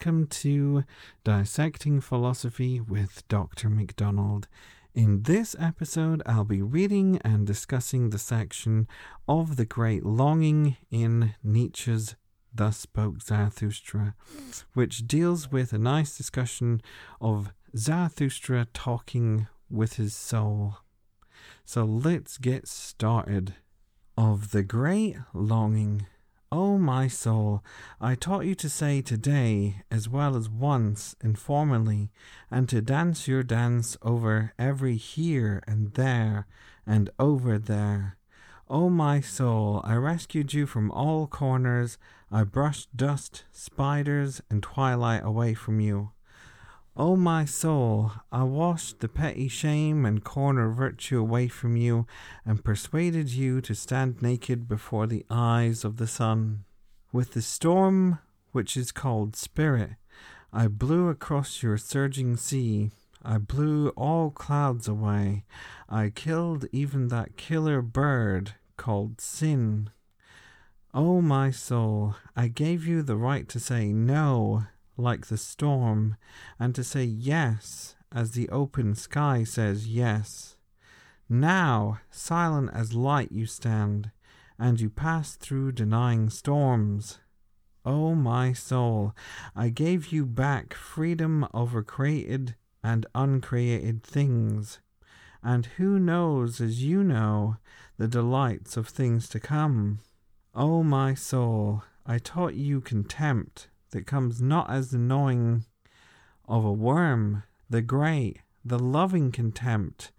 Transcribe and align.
welcome 0.00 0.26
to 0.26 0.82
Dissecting 1.24 2.00
Philosophy 2.00 2.80
with 2.80 3.22
Dr. 3.28 3.68
McDonald. 3.68 4.48
In 4.94 5.24
this 5.24 5.54
episode, 5.60 6.22
I'll 6.24 6.44
be 6.44 6.62
reading 6.62 7.20
and 7.22 7.46
discussing 7.46 8.08
the 8.08 8.18
section 8.18 8.88
of 9.28 9.56
the 9.56 9.66
great 9.66 10.02
longing 10.02 10.78
in 10.90 11.34
Nietzsche's 11.44 12.16
Thus 12.54 12.78
Spoke 12.78 13.20
Zarathustra, 13.20 14.14
which 14.72 15.06
deals 15.06 15.52
with 15.52 15.74
a 15.74 15.78
nice 15.78 16.16
discussion 16.16 16.80
of 17.20 17.52
Zarathustra 17.76 18.68
talking 18.72 19.48
with 19.68 19.96
his 19.96 20.14
soul. 20.14 20.76
So 21.66 21.84
let's 21.84 22.38
get 22.38 22.66
started. 22.68 23.56
Of 24.16 24.52
the 24.52 24.62
great 24.62 25.16
longing. 25.34 26.06
O 26.52 26.72
oh, 26.72 26.78
my 26.78 27.06
soul, 27.06 27.62
I 28.00 28.16
taught 28.16 28.44
you 28.44 28.56
to 28.56 28.68
say 28.68 29.02
today 29.02 29.84
as 29.88 30.08
well 30.08 30.34
as 30.36 30.48
once 30.48 31.14
and 31.20 31.38
formerly, 31.38 32.10
and 32.50 32.68
to 32.70 32.82
dance 32.82 33.28
your 33.28 33.44
dance 33.44 33.96
over 34.02 34.52
every 34.58 34.96
here 34.96 35.62
and 35.68 35.92
there 35.94 36.48
and 36.84 37.08
over 37.20 37.56
there. 37.56 38.16
O 38.68 38.86
oh, 38.86 38.90
my 38.90 39.20
soul, 39.20 39.80
I 39.84 39.94
rescued 39.94 40.52
you 40.52 40.66
from 40.66 40.90
all 40.90 41.28
corners, 41.28 41.98
I 42.32 42.42
brushed 42.42 42.96
dust, 42.96 43.44
spiders, 43.52 44.42
and 44.50 44.60
twilight 44.60 45.24
away 45.24 45.54
from 45.54 45.78
you. 45.78 46.10
O 46.96 47.16
my 47.16 47.44
soul, 47.44 48.12
I 48.32 48.42
washed 48.42 48.98
the 48.98 49.08
petty 49.08 49.46
shame 49.48 50.04
and 50.04 50.24
corner 50.24 50.70
virtue 50.70 51.20
away 51.20 51.46
from 51.46 51.76
you, 51.76 52.06
and 52.44 52.64
persuaded 52.64 53.30
you 53.30 53.60
to 53.60 53.74
stand 53.74 54.20
naked 54.20 54.66
before 54.66 55.06
the 55.06 55.24
eyes 55.30 55.84
of 55.84 55.96
the 55.98 56.08
sun. 56.08 56.64
With 57.12 57.32
the 57.32 57.42
storm 57.42 58.18
which 58.52 58.76
is 58.76 58.90
called 58.90 59.36
Spirit, 59.36 59.92
I 60.52 60.66
blew 60.66 61.08
across 61.08 61.62
your 61.62 61.78
surging 61.78 62.36
sea. 62.36 62.90
I 63.22 63.38
blew 63.38 63.90
all 63.90 64.30
clouds 64.30 64.88
away. 64.88 65.44
I 65.88 66.10
killed 66.10 66.66
even 66.72 67.08
that 67.08 67.36
killer 67.36 67.82
bird 67.82 68.54
called 68.76 69.20
Sin. 69.20 69.90
O 70.92 71.22
my 71.22 71.52
soul, 71.52 72.16
I 72.34 72.48
gave 72.48 72.84
you 72.84 73.02
the 73.02 73.16
right 73.16 73.48
to 73.48 73.60
say 73.60 73.92
no 73.92 74.64
like 75.00 75.26
the 75.26 75.36
storm, 75.36 76.16
and 76.58 76.74
to 76.74 76.84
say 76.84 77.04
yes 77.04 77.96
as 78.12 78.32
the 78.32 78.48
open 78.50 78.94
sky 78.94 79.44
says 79.44 79.88
yes. 79.88 80.56
Now, 81.28 82.00
silent 82.10 82.70
as 82.74 82.92
light 82.92 83.32
you 83.32 83.46
stand, 83.46 84.10
and 84.58 84.80
you 84.80 84.90
pass 84.90 85.36
through 85.36 85.72
denying 85.72 86.28
storms. 86.28 87.20
Oh, 87.84 88.14
my 88.14 88.52
soul, 88.52 89.14
I 89.56 89.70
gave 89.70 90.12
you 90.12 90.26
back 90.26 90.74
freedom 90.74 91.46
over 91.54 91.82
created 91.82 92.56
and 92.82 93.06
uncreated 93.14 94.02
things. 94.02 94.80
And 95.42 95.64
who 95.78 95.98
knows, 95.98 96.60
as 96.60 96.82
you 96.82 97.02
know, 97.02 97.56
the 97.96 98.08
delights 98.08 98.76
of 98.76 98.88
things 98.88 99.28
to 99.30 99.40
come? 99.40 100.00
Oh, 100.54 100.82
my 100.82 101.14
soul, 101.14 101.84
I 102.04 102.18
taught 102.18 102.54
you 102.54 102.82
contempt 102.82 103.68
that 103.90 104.06
comes 104.06 104.40
not 104.40 104.70
as 104.70 104.90
the 104.90 104.98
gnawing 104.98 105.64
of 106.48 106.64
a 106.64 106.72
worm, 106.72 107.44
the 107.68 107.82
great, 107.82 108.38
the 108.64 108.78
loving 108.78 109.30
contempt, 109.32 110.12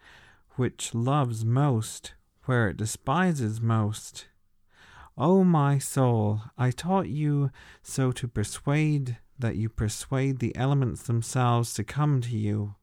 which 0.55 0.93
loves 0.93 1.45
most 1.45 2.13
where 2.45 2.69
it 2.69 2.77
despises 2.77 3.61
most. 3.61 4.27
O 5.17 5.43
my 5.43 5.77
soul, 5.77 6.41
I 6.57 6.71
taught 6.71 7.09
you 7.09 7.51
so 7.83 8.11
to 8.13 8.27
persuade 8.27 9.17
that 9.37 9.55
you 9.55 9.69
persuade 9.69 10.39
the 10.39 10.55
elements 10.55 11.03
themselves 11.03 11.73
to 11.73 11.83
come 11.83 12.21
to 12.21 12.37
you, 12.37 12.75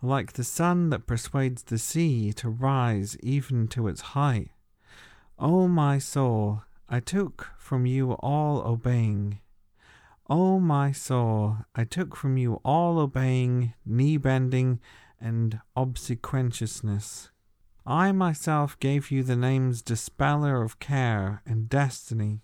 like 0.00 0.32
the 0.32 0.44
sun 0.44 0.90
that 0.90 1.06
persuades 1.06 1.62
the 1.62 1.78
sea 1.78 2.32
to 2.34 2.48
rise 2.48 3.16
even 3.22 3.68
to 3.68 3.88
its 3.88 4.00
height. 4.00 4.50
O 5.38 5.68
my 5.68 5.98
soul, 5.98 6.62
I 6.88 7.00
took 7.00 7.50
from 7.58 7.86
you 7.86 8.12
all 8.12 8.62
obeying, 8.66 9.40
O 10.34 10.58
my 10.58 10.92
soul, 10.92 11.58
I 11.74 11.84
took 11.84 12.16
from 12.16 12.38
you 12.38 12.54
all 12.64 12.98
obeying, 12.98 13.74
knee 13.84 14.16
bending, 14.16 14.80
and 15.20 15.60
obsequiousness. 15.76 17.28
I 17.84 18.12
myself 18.12 18.78
gave 18.80 19.10
you 19.10 19.24
the 19.24 19.36
names 19.36 19.82
Dispeller 19.82 20.62
of 20.62 20.78
Care 20.78 21.42
and 21.44 21.68
Destiny. 21.68 22.40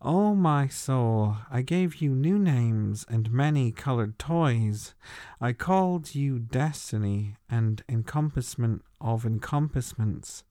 O 0.00 0.34
my 0.34 0.66
soul, 0.66 1.36
I 1.50 1.60
gave 1.60 1.96
you 1.96 2.14
new 2.14 2.38
names 2.38 3.04
and 3.06 3.30
many 3.30 3.70
colored 3.70 4.18
toys. 4.18 4.94
I 5.42 5.52
called 5.52 6.14
you 6.14 6.38
Destiny 6.38 7.36
and 7.50 7.82
Encompassment 7.86 8.82
of 8.98 9.26
Encompassments, 9.26 10.42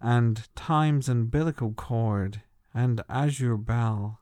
and 0.00 0.48
Time's 0.56 1.08
umbilical 1.08 1.74
cord, 1.74 2.42
and 2.74 3.02
Azure 3.08 3.56
Bell. 3.56 4.18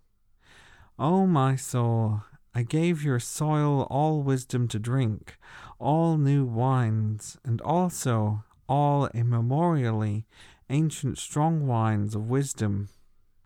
O 0.98 1.26
my 1.26 1.56
soul, 1.56 2.22
I 2.54 2.62
gave 2.62 3.02
your 3.02 3.18
soil 3.18 3.82
all 3.90 4.22
wisdom 4.22 4.68
to 4.68 4.78
drink, 4.78 5.36
all 5.80 6.16
new 6.16 6.44
wines, 6.44 7.36
and 7.44 7.60
also 7.62 8.44
all 8.68 9.08
immemorially 9.08 10.24
ancient 10.70 11.18
strong 11.18 11.66
wines 11.66 12.14
of 12.14 12.28
wisdom. 12.28 12.90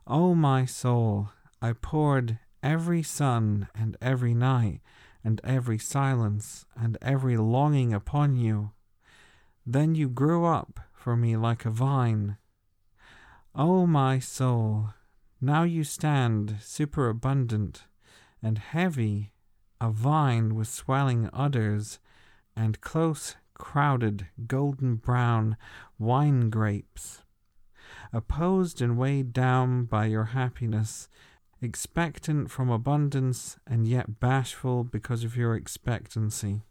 O 0.07 0.35
my 0.35 0.67
soul, 0.67 1.31
I 1.63 1.73
poured 1.73 2.39
every 2.63 3.03
sun 3.03 3.69
and 3.75 3.97
every 4.03 4.35
night, 4.35 4.81
and 5.25 5.41
every 5.43 5.79
silence 5.79 6.67
and 6.77 6.99
every 7.01 7.39
longing 7.39 7.95
upon 7.95 8.37
you. 8.37 8.73
Then 9.65 9.95
you 9.95 10.09
grew 10.11 10.45
up 10.45 10.81
for 10.93 11.17
me 11.17 11.37
like 11.37 11.65
a 11.65 11.71
vine. 11.71 12.37
O 13.55 13.87
my 13.87 14.19
soul, 14.19 14.91
now 15.41 15.63
you 15.63 15.85
stand 15.85 16.57
superabundant 16.61 17.85
and 18.43 18.59
heavy, 18.59 19.33
a 19.81 19.91
vine 19.91 20.55
with 20.55 20.69
swelling 20.69 21.31
udders 21.33 21.99
and 22.57 22.81
close 22.81 23.37
crowded 23.55 24.27
golden 24.47 24.97
brown 24.97 25.57
wine 25.99 26.51
grapes, 26.51 27.23
opposed 28.13 28.81
and 28.81 28.97
weighed 28.97 29.33
down 29.33 29.85
by 29.85 30.07
your 30.07 30.27
happiness, 30.27 31.09
expectant 31.61 32.51
from 32.51 32.71
abundance 32.71 33.57
and 33.67 33.87
yet 33.87 34.21
bashful 34.21 34.85
because 34.85 35.25
of 35.25 35.37
your 35.37 35.55
expectancy. 35.55 36.63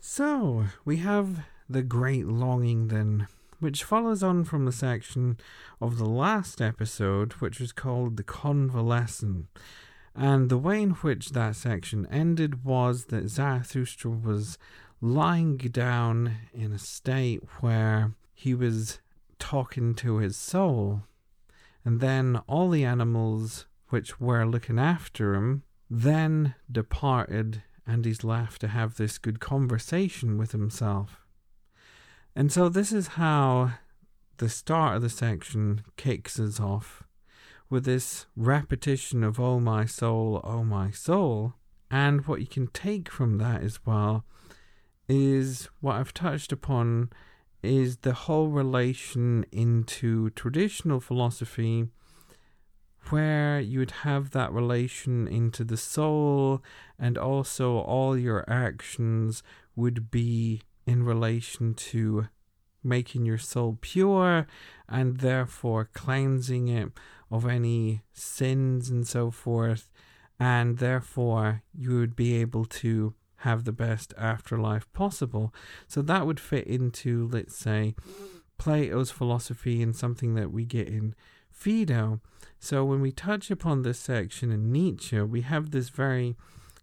So, 0.00 0.66
we 0.84 0.98
have 0.98 1.44
the 1.68 1.82
great 1.82 2.26
longing 2.26 2.88
then 2.88 3.26
which 3.60 3.84
follows 3.84 4.22
on 4.22 4.44
from 4.44 4.64
the 4.64 4.72
section 4.72 5.38
of 5.80 5.98
the 5.98 6.08
last 6.08 6.60
episode, 6.60 7.32
which 7.34 7.60
was 7.60 7.72
called 7.72 8.16
The 8.16 8.22
Convalescent. 8.22 9.46
And 10.14 10.48
the 10.48 10.58
way 10.58 10.82
in 10.82 10.90
which 10.90 11.30
that 11.30 11.56
section 11.56 12.06
ended 12.10 12.64
was 12.64 13.06
that 13.06 13.28
Zarathustra 13.28 14.10
was 14.10 14.58
lying 15.00 15.56
down 15.56 16.36
in 16.52 16.72
a 16.72 16.78
state 16.78 17.42
where 17.60 18.14
he 18.34 18.54
was 18.54 19.00
talking 19.38 19.94
to 19.94 20.18
his 20.18 20.36
soul, 20.36 21.02
and 21.84 22.00
then 22.00 22.40
all 22.46 22.70
the 22.70 22.84
animals 22.84 23.66
which 23.90 24.20
were 24.20 24.44
looking 24.44 24.78
after 24.78 25.34
him 25.34 25.62
then 25.90 26.54
departed, 26.70 27.62
and 27.86 28.04
he's 28.04 28.22
left 28.22 28.60
to 28.60 28.68
have 28.68 28.96
this 28.96 29.18
good 29.18 29.40
conversation 29.40 30.36
with 30.36 30.52
himself. 30.52 31.24
And 32.38 32.52
so 32.52 32.68
this 32.68 32.92
is 32.92 33.08
how 33.18 33.72
the 34.36 34.48
start 34.48 34.94
of 34.94 35.02
the 35.02 35.10
section 35.10 35.82
kicks 35.96 36.38
us 36.38 36.60
off 36.60 37.02
with 37.68 37.84
this 37.84 38.26
repetition 38.36 39.24
of 39.24 39.40
Oh 39.40 39.58
my 39.58 39.86
soul, 39.86 40.40
oh 40.44 40.62
my 40.62 40.92
soul. 40.92 41.54
And 41.90 42.24
what 42.28 42.40
you 42.40 42.46
can 42.46 42.68
take 42.68 43.10
from 43.10 43.38
that 43.38 43.64
as 43.64 43.84
well 43.84 44.24
is 45.08 45.68
what 45.80 45.96
I've 45.96 46.14
touched 46.14 46.52
upon 46.52 47.10
is 47.64 47.96
the 47.96 48.12
whole 48.12 48.50
relation 48.50 49.44
into 49.50 50.30
traditional 50.30 51.00
philosophy 51.00 51.88
where 53.10 53.58
you 53.58 53.80
would 53.80 53.90
have 54.06 54.30
that 54.30 54.52
relation 54.52 55.26
into 55.26 55.64
the 55.64 55.76
soul 55.76 56.62
and 57.00 57.18
also 57.18 57.78
all 57.78 58.16
your 58.16 58.48
actions 58.48 59.42
would 59.74 60.08
be 60.12 60.62
in 60.88 61.02
relation 61.02 61.74
to 61.74 62.28
making 62.82 63.26
your 63.26 63.38
soul 63.38 63.76
pure 63.80 64.46
and 64.88 65.18
therefore 65.18 65.90
cleansing 65.92 66.68
it 66.68 66.90
of 67.30 67.46
any 67.46 68.02
sins 68.12 68.88
and 68.88 69.06
so 69.06 69.30
forth. 69.30 69.90
And 70.40 70.78
therefore, 70.78 71.62
you 71.74 71.98
would 71.98 72.16
be 72.16 72.36
able 72.36 72.64
to 72.64 73.14
have 73.42 73.64
the 73.64 73.72
best 73.72 74.14
afterlife 74.16 74.90
possible. 74.92 75.52
So 75.86 76.00
that 76.02 76.26
would 76.26 76.40
fit 76.40 76.66
into, 76.66 77.28
let's 77.30 77.56
say, 77.56 77.94
Plato's 78.56 79.10
philosophy 79.10 79.82
and 79.82 79.94
something 79.94 80.34
that 80.34 80.50
we 80.50 80.64
get 80.64 80.88
in 80.88 81.14
Phaedo. 81.50 82.20
So 82.58 82.84
when 82.84 83.00
we 83.00 83.12
touch 83.12 83.50
upon 83.50 83.82
this 83.82 83.98
section 83.98 84.50
in 84.50 84.72
Nietzsche, 84.72 85.20
we 85.20 85.42
have 85.42 85.70
this 85.70 85.90
very 85.90 86.36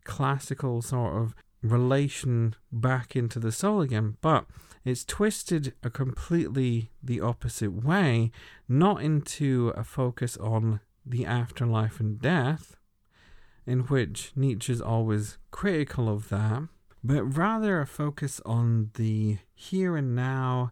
classical 0.03 0.81
sort 0.81 1.15
of 1.15 1.33
relation 1.69 2.55
back 2.71 3.15
into 3.15 3.39
the 3.39 3.51
soul 3.51 3.81
again, 3.81 4.17
but 4.21 4.45
it's 4.83 5.03
twisted 5.03 5.73
a 5.83 5.89
completely 5.89 6.91
the 7.01 7.19
opposite 7.19 7.83
way, 7.83 8.31
not 8.67 9.01
into 9.01 9.73
a 9.75 9.83
focus 9.83 10.37
on 10.37 10.79
the 11.05 11.25
afterlife 11.25 11.99
and 11.99 12.21
death, 12.21 12.75
in 13.65 13.81
which 13.81 14.31
Nietzsche 14.35 14.73
is 14.73 14.81
always 14.81 15.37
critical 15.51 16.07
of 16.07 16.29
that, 16.29 16.67
but 17.03 17.23
rather 17.23 17.81
a 17.81 17.87
focus 17.87 18.41
on 18.45 18.91
the 18.93 19.37
here 19.53 19.95
and 19.95 20.15
now 20.15 20.71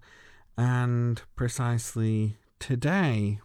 and 0.57 1.22
precisely 1.36 2.38
today. 2.60 3.40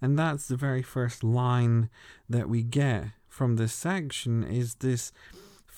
And 0.00 0.18
that's 0.18 0.48
the 0.48 0.56
very 0.56 0.82
first 0.82 1.24
line 1.24 1.90
that 2.28 2.48
we 2.48 2.62
get 2.62 3.06
from 3.28 3.56
this 3.56 3.72
section 3.72 4.44
is 4.44 4.76
this 4.76 5.12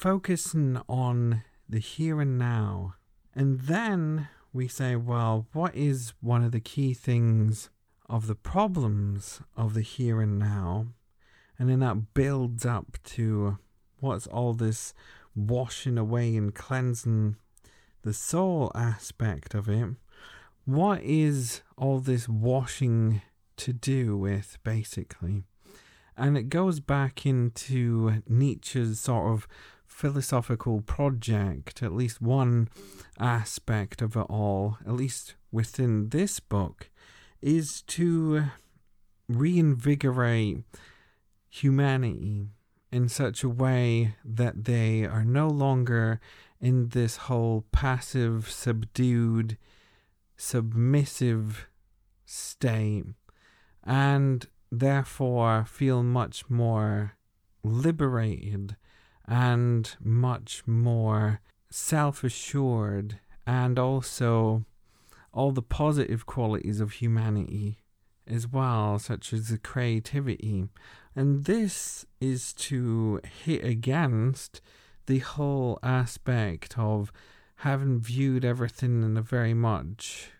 focusing 0.00 0.80
on 0.88 1.42
the 1.68 1.78
here 1.78 2.22
and 2.22 2.38
now. 2.38 2.94
And 3.34 3.60
then 3.60 4.28
we 4.50 4.66
say, 4.66 4.96
well, 4.96 5.46
what 5.52 5.74
is 5.74 6.14
one 6.22 6.42
of 6.42 6.52
the 6.52 6.60
key 6.60 6.94
things 6.94 7.68
of 8.08 8.26
the 8.26 8.34
problems 8.34 9.42
of 9.58 9.74
the 9.74 9.82
here 9.82 10.22
and 10.22 10.38
now? 10.38 10.86
And 11.58 11.68
then 11.68 11.80
that 11.80 12.14
builds 12.14 12.64
up 12.64 12.96
to 13.04 13.58
what's 13.98 14.26
all 14.26 14.54
this 14.54 14.94
washing 15.36 15.98
away 15.98 16.34
and 16.34 16.54
cleansing 16.54 17.36
the 18.00 18.14
soul 18.14 18.72
aspect 18.74 19.54
of 19.54 19.68
it. 19.68 19.90
What 20.64 21.02
is 21.02 21.60
all 21.76 21.98
this 21.98 22.26
washing 22.26 23.20
to 23.58 23.74
do 23.74 24.16
with, 24.16 24.56
basically? 24.64 25.42
And 26.16 26.38
it 26.38 26.48
goes 26.48 26.80
back 26.80 27.26
into 27.26 28.22
Nietzsche's 28.26 28.98
sort 28.98 29.32
of 29.34 29.46
philosophical 30.00 30.80
project, 30.80 31.82
at 31.82 31.92
least 31.92 32.22
one 32.22 32.66
aspect 33.18 34.00
of 34.00 34.16
it 34.16 34.26
all, 34.30 34.78
at 34.86 34.94
least 34.94 35.34
within 35.52 36.08
this 36.08 36.40
book, 36.40 36.88
is 37.42 37.82
to 37.86 38.44
reinvigorate 39.28 40.64
humanity 41.50 42.46
in 42.90 43.10
such 43.10 43.44
a 43.44 43.48
way 43.50 44.14
that 44.24 44.64
they 44.64 45.04
are 45.04 45.24
no 45.24 45.48
longer 45.48 46.18
in 46.62 46.88
this 46.88 47.18
whole 47.28 47.66
passive, 47.70 48.50
subdued, 48.50 49.58
submissive 50.34 51.68
state, 52.24 53.04
and 53.84 54.46
therefore 54.72 55.66
feel 55.66 56.02
much 56.02 56.48
more 56.48 57.16
liberated 57.62 58.76
and 59.30 59.96
much 60.02 60.66
more 60.66 61.40
self 61.70 62.24
assured, 62.24 63.20
and 63.46 63.78
also 63.78 64.64
all 65.32 65.52
the 65.52 65.62
positive 65.62 66.26
qualities 66.26 66.80
of 66.80 66.94
humanity 66.94 67.78
as 68.26 68.48
well, 68.48 68.98
such 68.98 69.32
as 69.32 69.48
the 69.48 69.58
creativity. 69.58 70.66
And 71.14 71.44
this 71.44 72.04
is 72.20 72.52
to 72.54 73.20
hit 73.44 73.64
against 73.64 74.60
the 75.06 75.20
whole 75.20 75.78
aspect 75.82 76.76
of 76.76 77.12
having 77.56 78.00
viewed 78.00 78.44
everything 78.44 79.02
in 79.02 79.16
a 79.16 79.22
very 79.22 79.54
much 79.54 80.30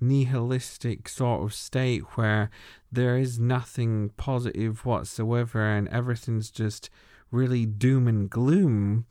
nihilistic 0.00 1.08
sort 1.08 1.42
of 1.42 1.54
state 1.54 2.02
where 2.16 2.50
there 2.90 3.16
is 3.16 3.38
nothing 3.38 4.10
positive 4.16 4.84
whatsoever 4.84 5.64
and 5.64 5.88
everything's 5.88 6.50
just 6.50 6.90
really 7.30 7.66
doom 7.66 8.08
and 8.08 8.28
gloom. 8.30 9.06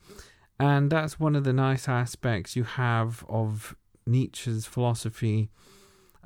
And 0.59 0.91
that's 0.91 1.19
one 1.19 1.35
of 1.35 1.43
the 1.43 1.53
nice 1.53 1.87
aspects 1.87 2.55
you 2.55 2.63
have 2.63 3.23
of 3.29 3.75
Nietzsche's 4.05 4.65
philosophy 4.65 5.49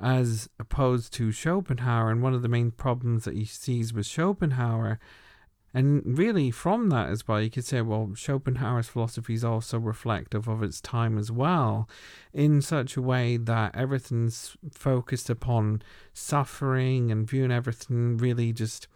as 0.00 0.48
opposed 0.58 1.12
to 1.14 1.32
Schopenhauer. 1.32 2.10
And 2.10 2.22
one 2.22 2.34
of 2.34 2.42
the 2.42 2.48
main 2.48 2.70
problems 2.70 3.24
that 3.24 3.34
he 3.34 3.44
sees 3.44 3.92
with 3.92 4.06
Schopenhauer, 4.06 4.98
and 5.74 6.18
really 6.18 6.50
from 6.50 6.90
that 6.90 7.08
as 7.08 7.26
well, 7.26 7.40
you 7.40 7.48
could 7.50 7.64
say, 7.64 7.80
well, 7.80 8.12
Schopenhauer's 8.14 8.88
philosophy 8.88 9.34
is 9.34 9.44
also 9.44 9.78
reflective 9.78 10.48
of 10.48 10.62
its 10.62 10.80
time 10.80 11.16
as 11.16 11.32
well, 11.32 11.88
in 12.32 12.60
such 12.60 12.96
a 12.96 13.02
way 13.02 13.36
that 13.36 13.74
everything's 13.74 14.56
focused 14.72 15.30
upon 15.30 15.82
suffering 16.12 17.10
and 17.10 17.28
viewing 17.28 17.52
everything 17.52 18.18
really 18.18 18.52
just 18.52 18.86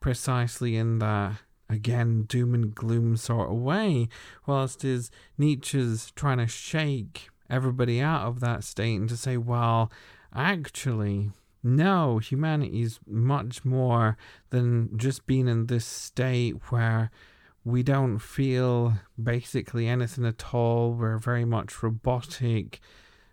precisely 0.00 0.76
in 0.76 0.98
that 0.98 1.36
again 1.68 2.22
doom 2.24 2.54
and 2.54 2.74
gloom 2.74 3.16
sort 3.16 3.50
of 3.50 3.56
way, 3.56 4.08
whilst 4.46 4.84
is 4.84 5.10
Nietzsche's 5.38 6.12
trying 6.14 6.38
to 6.38 6.46
shake 6.46 7.28
everybody 7.50 8.00
out 8.00 8.26
of 8.26 8.40
that 8.40 8.64
state 8.64 8.96
and 8.96 9.08
to 9.08 9.16
say, 9.16 9.36
well, 9.36 9.90
actually, 10.34 11.30
no, 11.62 12.18
humanity 12.18 12.82
is 12.82 13.00
much 13.06 13.64
more 13.64 14.16
than 14.50 14.96
just 14.98 15.26
being 15.26 15.48
in 15.48 15.66
this 15.66 15.86
state 15.86 16.56
where 16.68 17.10
we 17.64 17.82
don't 17.82 18.18
feel 18.18 18.94
basically 19.22 19.88
anything 19.88 20.26
at 20.26 20.54
all. 20.54 20.92
We're 20.92 21.16
very 21.16 21.46
much 21.46 21.82
robotic. 21.82 22.80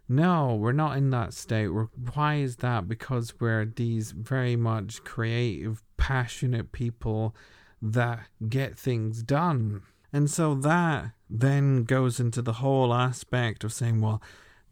No, 0.08 0.56
we're 0.56 0.72
not 0.72 0.98
in 0.98 1.10
that 1.10 1.34
state. 1.34 1.70
We're, 1.70 1.88
why 2.14 2.36
is 2.36 2.58
that? 2.58 2.88
Because 2.88 3.34
we're 3.40 3.66
these 3.66 4.12
very 4.12 4.56
much 4.56 5.04
creative, 5.04 5.84
passionate 5.98 6.72
people 6.72 7.36
that 7.82 8.28
get 8.48 8.78
things 8.78 9.24
done. 9.24 9.82
And 10.14 10.30
so 10.30 10.54
that 10.56 11.12
then 11.30 11.84
goes 11.84 12.20
into 12.20 12.42
the 12.42 12.54
whole 12.54 12.94
aspect 12.94 13.64
of 13.64 13.74
saying, 13.74 14.02
well, 14.02 14.22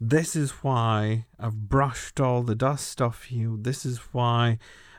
this 0.00 0.36
is 0.36 0.50
why 0.62 1.26
I've 1.38 1.68
brushed 1.68 2.20
all 2.20 2.42
the 2.42 2.54
dust 2.54 3.00
off 3.02 3.30
you. 3.32 3.58
This 3.60 3.84
is 3.84 3.98
why 4.12 4.58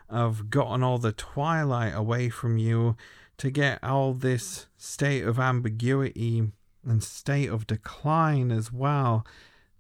I've 0.10 0.50
gotten 0.50 0.84
all 0.84 0.98
the 0.98 1.12
twilight 1.12 1.96
away 1.96 2.30
from 2.30 2.58
you 2.58 2.96
to 3.38 3.50
get 3.50 3.84
all 3.84 4.14
this 4.14 4.68
state 4.78 5.24
of 5.24 5.40
ambiguity 5.40 6.52
and 6.86 7.04
state 7.04 7.50
of 7.50 7.68
decline 7.68 8.52
as 8.52 8.72
well. 8.72 9.26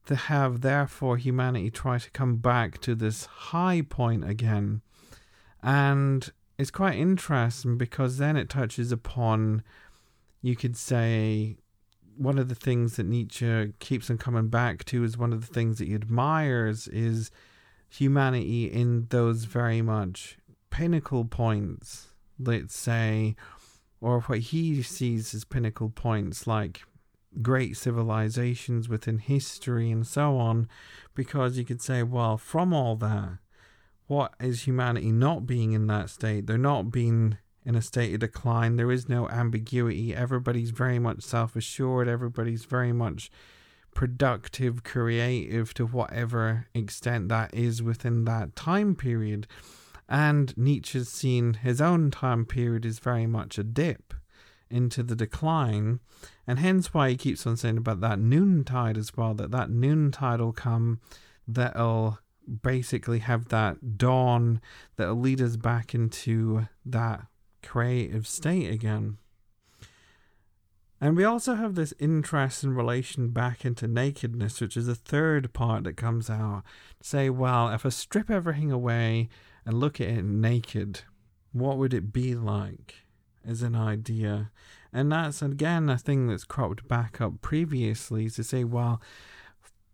To 0.08 0.16
have 0.16 0.62
therefore 0.62 1.18
humanity 1.18 1.70
try 1.70 2.00
to 2.00 2.10
come 2.10 2.38
back 2.38 2.80
to 2.82 2.96
this 2.96 3.26
high 3.26 3.84
point 3.88 4.28
again. 4.28 4.82
And 5.62 6.32
it's 6.62 6.70
quite 6.72 6.96
interesting 6.96 7.76
because 7.76 8.20
then 8.20 8.38
it 8.38 8.48
touches 8.48 8.92
upon, 8.92 9.64
you 10.44 10.56
could 10.56 10.78
say, 10.78 11.58
one 12.16 12.38
of 12.38 12.50
the 12.50 12.56
things 12.56 12.98
that 12.98 13.08
Nietzsche 13.08 13.74
keeps 13.80 14.12
on 14.12 14.20
coming 14.20 14.48
back 14.48 14.86
to 14.86 15.04
is 15.04 15.18
one 15.18 15.34
of 15.34 15.42
the 15.42 15.52
things 15.52 15.80
that 15.80 15.88
he 15.88 15.96
admires 15.96 16.88
is 16.90 17.32
humanity 17.90 18.66
in 18.66 19.08
those 19.10 19.46
very 19.46 19.82
much 19.82 20.38
pinnacle 20.70 21.26
points, 21.26 22.10
let's 22.38 22.78
say, 22.78 23.36
or 24.00 24.22
what 24.22 24.40
he 24.40 24.84
sees 24.84 25.34
as 25.34 25.44
pinnacle 25.44 25.90
points 25.90 26.46
like 26.46 26.84
great 27.42 27.76
civilizations 27.76 28.88
within 28.88 29.18
history 29.18 29.90
and 29.90 30.06
so 30.06 30.38
on, 30.38 30.68
because 31.16 31.58
you 31.58 31.66
could 31.66 31.82
say, 31.82 32.04
well, 32.04 32.38
from 32.38 32.72
all 32.72 32.96
that, 32.98 33.40
what 34.12 34.34
is 34.42 34.68
humanity 34.68 35.10
not 35.10 35.48
being 35.48 35.72
in 35.72 35.88
that 35.88 36.10
state? 36.10 36.46
They're 36.46 36.58
not 36.58 36.92
being 36.92 37.38
in 37.66 37.76
a 37.76 37.82
state 37.82 38.14
of 38.14 38.20
decline. 38.20 38.76
There 38.76 38.92
is 38.92 39.08
no 39.08 39.30
ambiguity. 39.30 40.14
Everybody's 40.14 40.72
very 40.72 41.00
much 41.00 41.22
self 41.22 41.56
assured. 41.56 42.10
Everybody's 42.10 42.66
very 42.66 42.92
much 42.92 43.32
productive, 43.96 44.84
creative 44.84 45.74
to 45.76 45.86
whatever 45.86 46.68
extent 46.74 47.30
that 47.30 47.54
is 47.54 47.82
within 47.82 48.26
that 48.26 48.54
time 48.54 48.96
period. 48.96 49.48
And 50.10 50.58
Nietzsche's 50.58 51.08
seen 51.08 51.54
his 51.54 51.80
own 51.80 52.12
time 52.12 52.46
period 52.46 52.86
is 52.86 53.00
very 53.00 53.28
much 53.28 53.58
a 53.58 53.64
dip 53.64 54.14
into 54.70 55.04
the 55.04 55.16
decline. 55.16 56.02
And 56.46 56.60
hence 56.60 56.94
why 56.94 57.12
he 57.12 57.16
keeps 57.16 57.48
on 57.48 57.56
saying 57.56 57.78
about 57.78 58.02
that 58.02 58.20
noontide 58.20 58.98
as 58.98 59.16
well, 59.16 59.34
that 59.36 59.52
that 59.52 59.70
noontide 59.70 60.42
will 60.42 60.52
come 60.52 61.00
that'll 61.48 62.20
basically 62.62 63.20
have 63.20 63.50
that 63.50 63.98
dawn 63.98 64.62
that'll 64.96 65.16
lead 65.16 65.42
us 65.42 65.56
back 65.56 65.94
into 65.94 66.68
that 66.86 67.26
creative 67.64 68.28
state 68.28 68.72
again. 68.72 69.18
And 71.04 71.18
we 71.18 71.24
also 71.24 71.56
have 71.56 71.74
this 71.74 71.96
interest 71.98 72.64
in 72.64 72.76
relation 72.76 73.30
back 73.30 73.66
into 73.66 73.88
nakedness, 73.88 74.62
which 74.62 74.78
is 74.78 74.86
the 74.86 74.94
third 74.94 75.52
part 75.52 75.84
that 75.86 75.98
comes 75.98 76.30
out. 76.30 76.62
Say, 77.02 77.30
well, 77.32 77.70
if 77.70 77.86
I 77.86 77.90
strip 77.90 78.30
everything 78.30 78.72
away 78.72 79.28
and 79.66 79.80
look 79.80 80.00
at 80.00 80.10
it 80.10 80.24
naked, 80.24 81.02
what 81.54 81.78
would 81.78 81.94
it 81.94 82.14
be 82.14 82.36
like 82.36 83.06
as 83.44 83.64
an 83.64 83.76
idea? 83.76 84.52
And 84.94 85.12
that's 85.12 85.42
again 85.42 85.90
a 85.90 85.98
thing 85.98 86.28
that's 86.28 86.44
cropped 86.44 86.88
back 86.88 87.20
up 87.20 87.42
previously 87.42 88.30
to 88.30 88.44
say, 88.44 88.64
well, 88.64 89.02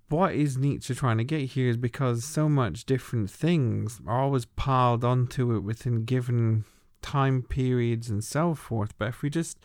what 0.09 0.33
is 0.33 0.57
Nietzsche 0.57 0.95
trying 0.95 1.17
to 1.17 1.23
get 1.23 1.49
here 1.51 1.69
is 1.69 1.77
because 1.77 2.23
so 2.23 2.47
much 2.47 2.85
different 2.85 3.29
things 3.29 3.99
are 4.07 4.21
always 4.21 4.45
piled 4.45 5.03
onto 5.03 5.55
it 5.55 5.59
within 5.59 6.05
given 6.05 6.63
time 7.01 7.41
periods 7.43 8.09
and 8.09 8.23
so 8.23 8.53
forth. 8.53 8.97
But 8.97 9.09
if 9.09 9.21
we 9.21 9.29
just 9.29 9.57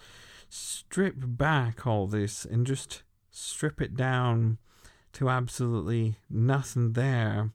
strip 0.48 1.14
back 1.18 1.86
all 1.86 2.06
this 2.06 2.44
and 2.44 2.66
just 2.66 3.02
strip 3.30 3.80
it 3.80 3.96
down 3.96 4.58
to 5.14 5.28
absolutely 5.28 6.16
nothing 6.28 6.92
there 6.92 7.50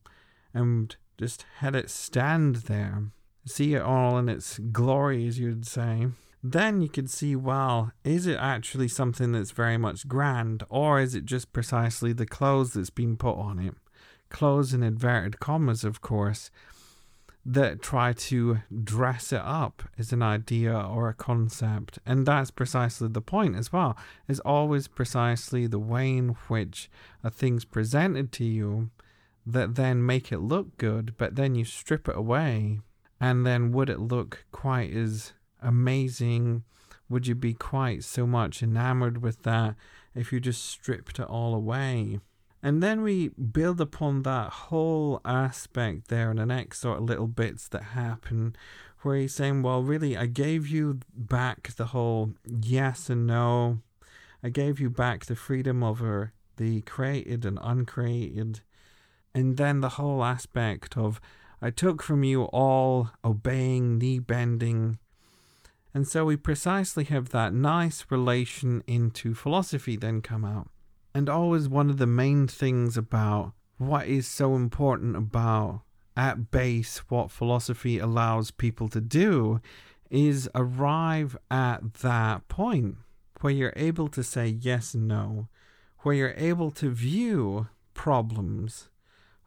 and 0.53 0.95
just 1.17 1.45
had 1.57 1.75
it 1.75 1.89
stand 1.89 2.57
there, 2.67 3.03
see 3.45 3.75
it 3.75 3.81
all 3.81 4.17
in 4.17 4.29
its 4.29 4.59
glory, 4.59 5.27
as 5.27 5.39
you'd 5.39 5.65
say, 5.65 6.07
then 6.43 6.81
you 6.81 6.89
could 6.89 7.09
see 7.09 7.35
well, 7.35 7.91
is 8.03 8.27
it 8.27 8.37
actually 8.37 8.87
something 8.87 9.31
that's 9.31 9.51
very 9.51 9.77
much 9.77 10.07
grand, 10.07 10.63
or 10.69 10.99
is 10.99 11.15
it 11.15 11.25
just 11.25 11.51
precisely 11.51 12.13
the 12.13 12.25
clothes 12.25 12.73
that's 12.73 12.89
been 12.89 13.17
put 13.17 13.37
on 13.37 13.59
it? 13.59 13.73
Clothes 14.29 14.73
in 14.73 14.83
inverted 14.83 15.39
commas, 15.39 15.83
of 15.83 16.01
course, 16.01 16.51
that 17.45 17.81
try 17.81 18.11
to 18.11 18.59
dress 18.83 19.31
it 19.31 19.41
up 19.41 19.83
as 19.97 20.11
an 20.11 20.21
idea 20.21 20.77
or 20.77 21.07
a 21.07 21.13
concept. 21.13 21.97
And 22.05 22.25
that's 22.25 22.51
precisely 22.51 23.07
the 23.07 23.21
point 23.21 23.55
as 23.55 23.71
well, 23.71 23.97
is 24.27 24.41
always 24.41 24.89
precisely 24.89 25.65
the 25.65 25.79
way 25.79 26.17
in 26.17 26.35
which 26.49 26.89
a 27.23 27.29
thing's 27.29 27.63
presented 27.63 28.33
to 28.33 28.43
you 28.43 28.89
that 29.45 29.75
then 29.75 30.05
make 30.05 30.31
it 30.31 30.39
look 30.39 30.77
good, 30.77 31.15
but 31.17 31.35
then 31.35 31.55
you 31.55 31.63
strip 31.63 32.09
it 32.09 32.17
away. 32.17 32.81
And 33.19 33.45
then 33.45 33.71
would 33.71 33.89
it 33.89 33.99
look 33.99 34.45
quite 34.51 34.93
as 34.93 35.31
amazing? 35.61 36.63
Would 37.09 37.27
you 37.27 37.35
be 37.35 37.53
quite 37.53 38.03
so 38.03 38.27
much 38.27 38.61
enamored 38.61 39.21
with 39.21 39.43
that 39.43 39.75
if 40.13 40.33
you 40.33 40.39
just 40.39 40.65
stripped 40.65 41.19
it 41.19 41.27
all 41.27 41.53
away? 41.53 42.19
And 42.61 42.81
then 42.81 43.01
we 43.01 43.29
build 43.29 43.79
upon 43.79 44.23
that 44.23 44.49
whole 44.49 45.21
aspect 45.23 46.07
there 46.07 46.31
in 46.31 46.37
the 46.37 46.45
next 46.45 46.79
sort 46.79 46.97
of 46.97 47.05
little 47.05 47.27
bits 47.27 47.67
that 47.69 47.83
happen 47.83 48.55
where 49.01 49.17
he's 49.17 49.33
saying, 49.33 49.61
Well, 49.61 49.83
really, 49.83 50.17
I 50.17 50.25
gave 50.25 50.67
you 50.67 50.99
back 51.13 51.73
the 51.75 51.87
whole 51.87 52.33
yes 52.45 53.09
and 53.09 53.27
no. 53.27 53.79
I 54.43 54.49
gave 54.49 54.79
you 54.79 54.89
back 54.89 55.25
the 55.25 55.35
freedom 55.35 55.83
over 55.83 56.33
the 56.57 56.81
created 56.81 57.45
and 57.45 57.59
uncreated. 57.61 58.61
And 59.33 59.57
then 59.57 59.81
the 59.81 59.89
whole 59.89 60.23
aspect 60.23 60.97
of 60.97 61.21
I 61.61 61.69
took 61.69 62.03
from 62.03 62.23
you 62.23 62.43
all 62.45 63.11
obeying, 63.23 63.97
knee 63.97 64.19
bending, 64.19 64.99
and 65.97 66.07
so 66.07 66.25
we 66.25 66.37
precisely 66.37 67.05
have 67.05 67.29
that 67.29 67.55
nice 67.55 68.05
relation 68.11 68.83
into 68.85 69.33
philosophy 69.33 69.95
then 69.95 70.21
come 70.21 70.45
out. 70.45 70.69
And 71.15 71.27
always 71.27 71.67
one 71.67 71.89
of 71.89 71.97
the 71.97 72.05
main 72.05 72.45
things 72.47 72.97
about 72.97 73.53
what 73.79 74.05
is 74.05 74.27
so 74.27 74.55
important 74.55 75.15
about 75.15 75.81
at 76.15 76.51
base 76.51 76.99
what 77.09 77.31
philosophy 77.31 77.97
allows 77.97 78.51
people 78.51 78.87
to 78.89 79.01
do 79.01 79.59
is 80.11 80.47
arrive 80.53 81.35
at 81.49 81.95
that 81.95 82.47
point 82.47 82.97
where 83.41 83.53
you're 83.53 83.73
able 83.75 84.07
to 84.09 84.21
say 84.21 84.45
yes 84.45 84.93
and 84.93 85.07
no, 85.07 85.47
where 86.01 86.13
you're 86.13 86.35
able 86.37 86.69
to 86.69 86.91
view 86.91 87.69
problems, 87.95 88.89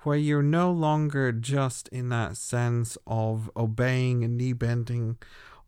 where 0.00 0.16
you're 0.16 0.42
no 0.42 0.72
longer 0.72 1.30
just 1.30 1.86
in 1.90 2.08
that 2.08 2.36
sense 2.36 2.98
of 3.06 3.48
obeying 3.56 4.24
and 4.24 4.36
knee 4.36 4.52
bending 4.52 5.16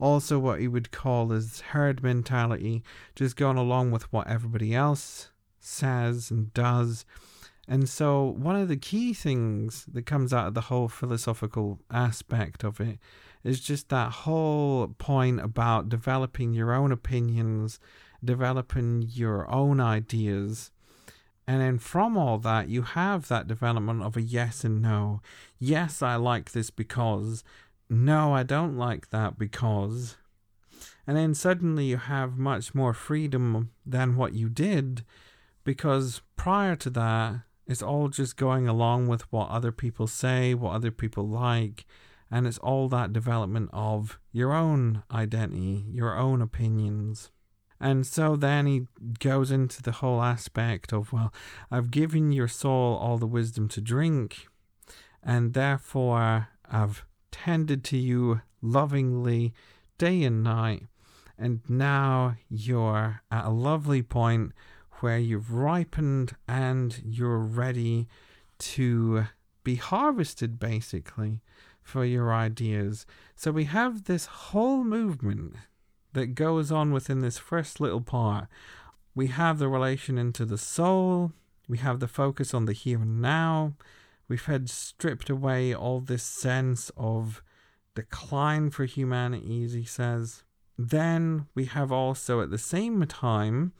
also 0.02 0.36
what 0.36 0.60
he 0.60 0.66
would 0.66 0.90
call 0.90 1.32
as 1.32 1.60
herd 1.70 2.02
mentality, 2.02 2.82
just 3.14 3.36
going 3.36 3.56
along 3.56 3.92
with 3.92 4.12
what 4.12 4.26
everybody 4.26 4.74
else 4.74 5.30
says 5.60 6.30
and 6.30 6.52
does. 6.52 7.06
And 7.68 7.88
so, 7.88 8.24
one 8.24 8.56
of 8.56 8.66
the 8.66 8.76
key 8.76 9.14
things 9.14 9.86
that 9.92 10.04
comes 10.04 10.32
out 10.32 10.48
of 10.48 10.54
the 10.54 10.62
whole 10.62 10.88
philosophical 10.88 11.78
aspect 11.88 12.64
of 12.64 12.80
it 12.80 12.98
is 13.44 13.60
just 13.60 13.88
that 13.90 14.10
whole 14.10 14.88
point 14.98 15.40
about 15.40 15.88
developing 15.88 16.52
your 16.52 16.72
own 16.72 16.90
opinions, 16.90 17.78
developing 18.24 19.06
your 19.08 19.48
own 19.48 19.80
ideas. 19.80 20.72
And 21.46 21.60
then 21.60 21.78
from 21.78 22.16
all 22.16 22.38
that, 22.38 22.68
you 22.68 22.82
have 22.82 23.28
that 23.28 23.46
development 23.46 24.02
of 24.02 24.16
a 24.16 24.22
yes 24.22 24.64
and 24.64 24.82
no. 24.82 25.22
Yes, 25.60 26.02
I 26.02 26.16
like 26.16 26.52
this 26.52 26.70
because 26.70 27.44
no, 27.92 28.34
I 28.34 28.42
don't 28.42 28.76
like 28.76 29.10
that 29.10 29.38
because. 29.38 30.16
And 31.06 31.16
then 31.16 31.34
suddenly 31.34 31.84
you 31.86 31.96
have 31.96 32.38
much 32.38 32.74
more 32.74 32.94
freedom 32.94 33.70
than 33.84 34.16
what 34.16 34.34
you 34.34 34.48
did 34.48 35.04
because 35.64 36.22
prior 36.36 36.76
to 36.76 36.90
that, 36.90 37.42
it's 37.66 37.82
all 37.82 38.08
just 38.08 38.36
going 38.36 38.66
along 38.66 39.06
with 39.06 39.30
what 39.32 39.50
other 39.50 39.72
people 39.72 40.06
say, 40.06 40.54
what 40.54 40.74
other 40.74 40.90
people 40.90 41.26
like, 41.26 41.86
and 42.30 42.46
it's 42.46 42.58
all 42.58 42.88
that 42.88 43.12
development 43.12 43.70
of 43.72 44.18
your 44.32 44.52
own 44.52 45.02
identity, 45.10 45.84
your 45.90 46.16
own 46.16 46.42
opinions. 46.42 47.30
And 47.80 48.06
so 48.06 48.36
then 48.36 48.66
he 48.66 48.86
goes 49.18 49.50
into 49.50 49.82
the 49.82 49.92
whole 49.92 50.22
aspect 50.22 50.92
of, 50.92 51.12
well, 51.12 51.32
I've 51.70 51.90
given 51.90 52.32
your 52.32 52.48
soul 52.48 52.96
all 52.96 53.18
the 53.18 53.26
wisdom 53.26 53.68
to 53.68 53.80
drink, 53.80 54.46
and 55.22 55.52
therefore 55.52 56.48
I've 56.70 57.04
tended 57.32 57.82
to 57.84 57.96
you 57.96 58.42
lovingly 58.60 59.52
day 59.98 60.22
and 60.22 60.44
night, 60.44 60.84
and 61.36 61.60
now 61.68 62.36
you're 62.48 63.22
at 63.30 63.44
a 63.44 63.50
lovely 63.50 64.02
point 64.02 64.52
where 65.00 65.18
you've 65.18 65.52
ripened 65.52 66.36
and 66.46 67.02
you're 67.04 67.38
ready 67.38 68.06
to 68.58 69.24
be 69.64 69.74
harvested 69.74 70.60
basically 70.60 71.40
for 71.82 72.04
your 72.04 72.32
ideas. 72.32 73.04
So 73.34 73.50
we 73.50 73.64
have 73.64 74.04
this 74.04 74.26
whole 74.26 74.84
movement 74.84 75.56
that 76.12 76.36
goes 76.36 76.70
on 76.70 76.92
within 76.92 77.20
this 77.20 77.38
first 77.38 77.80
little 77.80 78.00
part. 78.00 78.46
We 79.14 79.26
have 79.28 79.58
the 79.58 79.68
relation 79.68 80.18
into 80.18 80.44
the 80.44 80.58
soul, 80.58 81.32
we 81.68 81.78
have 81.78 82.00
the 82.00 82.08
focus 82.08 82.54
on 82.54 82.66
the 82.66 82.72
here 82.72 83.00
and 83.00 83.20
now, 83.20 83.74
We've 84.28 84.44
had 84.44 84.70
stripped 84.70 85.28
away 85.28 85.74
all 85.74 86.00
this 86.00 86.22
sense 86.22 86.90
of 86.96 87.42
decline 87.94 88.70
for 88.70 88.84
humanity, 88.84 89.64
as 89.64 89.72
he 89.72 89.84
says. 89.84 90.44
Then 90.78 91.46
we 91.54 91.66
have 91.66 91.92
also 91.92 92.40
at 92.40 92.50
the 92.50 92.58
same 92.58 93.04
time 93.06 93.72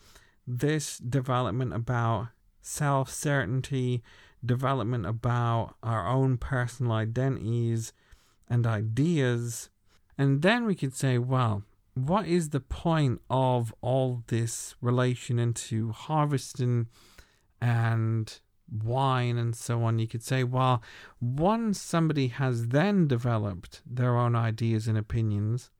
this 0.47 0.99
development 0.99 1.73
about 1.73 2.29
self 2.61 3.11
certainty, 3.11 4.03
development 4.45 5.07
about 5.07 5.75
our 5.83 6.07
own 6.09 6.37
personal 6.37 6.93
identities 6.93 7.93
and 8.49 8.67
ideas. 8.67 9.71
And 10.19 10.43
then 10.43 10.67
we 10.67 10.75
could 10.75 10.95
say, 10.95 11.19
well, 11.19 11.63
what 11.95 12.27
is 12.27 12.51
the 12.51 12.61
point 12.61 13.21
of 13.29 13.75
all 13.81 14.23
this 14.29 14.75
relation 14.81 15.39
into 15.39 15.93
harvesting 15.93 16.89
and 17.61 18.41
wine 18.73 19.37
and 19.37 19.55
so 19.55 19.83
on, 19.83 19.99
you 19.99 20.07
could 20.07 20.23
say, 20.23 20.45
well, 20.45 20.83
once 21.21 21.81
somebody 21.81 22.29
has 22.29 22.69
then 22.69 23.07
developed 23.07 23.83
their 23.87 24.17
own 24.17 24.35
ideas 24.35 24.89
and 24.89 24.97
opinions, 24.97 25.71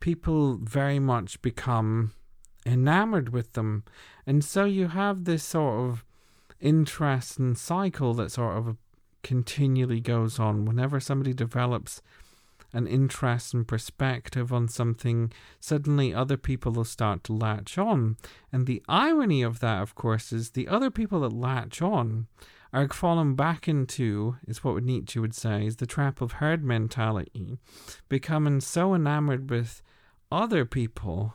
people 0.00 0.58
very 0.62 0.98
much 0.98 1.40
become 1.42 2.12
enamored 2.66 3.30
with 3.30 3.54
them. 3.54 3.84
And 4.26 4.44
so 4.44 4.64
you 4.64 4.88
have 4.88 5.24
this 5.24 5.44
sort 5.44 5.90
of 5.90 6.04
interest 6.60 7.38
and 7.38 7.56
cycle 7.56 8.14
that 8.14 8.30
sort 8.30 8.56
of 8.56 8.76
continually 9.22 10.00
goes 10.00 10.38
on. 10.38 10.64
Whenever 10.64 11.00
somebody 11.00 11.32
develops 11.32 12.02
an 12.72 12.86
interest 12.86 13.54
and 13.54 13.66
perspective 13.66 14.52
on 14.52 14.68
something, 14.68 15.32
suddenly 15.58 16.14
other 16.14 16.36
people 16.36 16.72
will 16.72 16.84
start 16.84 17.24
to 17.24 17.32
latch 17.32 17.78
on. 17.78 18.16
And 18.52 18.66
the 18.66 18.82
irony 18.88 19.42
of 19.42 19.60
that, 19.60 19.82
of 19.82 19.94
course, 19.94 20.32
is 20.32 20.50
the 20.50 20.68
other 20.68 20.90
people 20.90 21.20
that 21.20 21.32
latch 21.32 21.82
on 21.82 22.26
are 22.72 22.88
fallen 22.88 23.34
back 23.34 23.66
into, 23.66 24.36
is 24.46 24.62
what 24.62 24.82
Nietzsche 24.82 25.18
would 25.18 25.34
say, 25.34 25.66
is 25.66 25.76
the 25.76 25.86
trap 25.86 26.20
of 26.20 26.32
herd 26.32 26.62
mentality, 26.64 27.58
becoming 28.08 28.60
so 28.60 28.94
enamored 28.94 29.50
with 29.50 29.82
other 30.30 30.64
people 30.64 31.34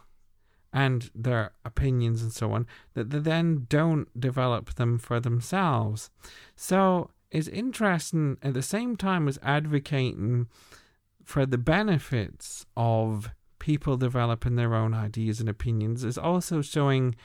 and 0.71 1.09
their 1.15 1.51
opinions 1.63 2.21
and 2.21 2.33
so 2.33 2.51
on 2.51 2.67
that 2.93 3.09
they 3.09 3.19
then 3.19 3.65
don't 3.69 4.19
develop 4.19 4.75
them 4.75 4.97
for 4.97 5.19
themselves. 5.21 6.09
So 6.55 7.11
it's 7.31 7.47
interesting 7.47 8.37
at 8.41 8.53
the 8.53 8.61
same 8.61 8.95
time 8.97 9.27
as 9.27 9.39
advocating 9.41 10.47
for 11.25 11.45
the 11.45 11.57
benefits 11.57 12.65
of 12.77 13.29
people 13.59 13.97
developing 13.97 14.55
their 14.55 14.75
own 14.75 14.93
ideas 14.93 15.39
and 15.39 15.49
opinions 15.49 16.03
is 16.03 16.17
also 16.17 16.61
showing 16.61 17.15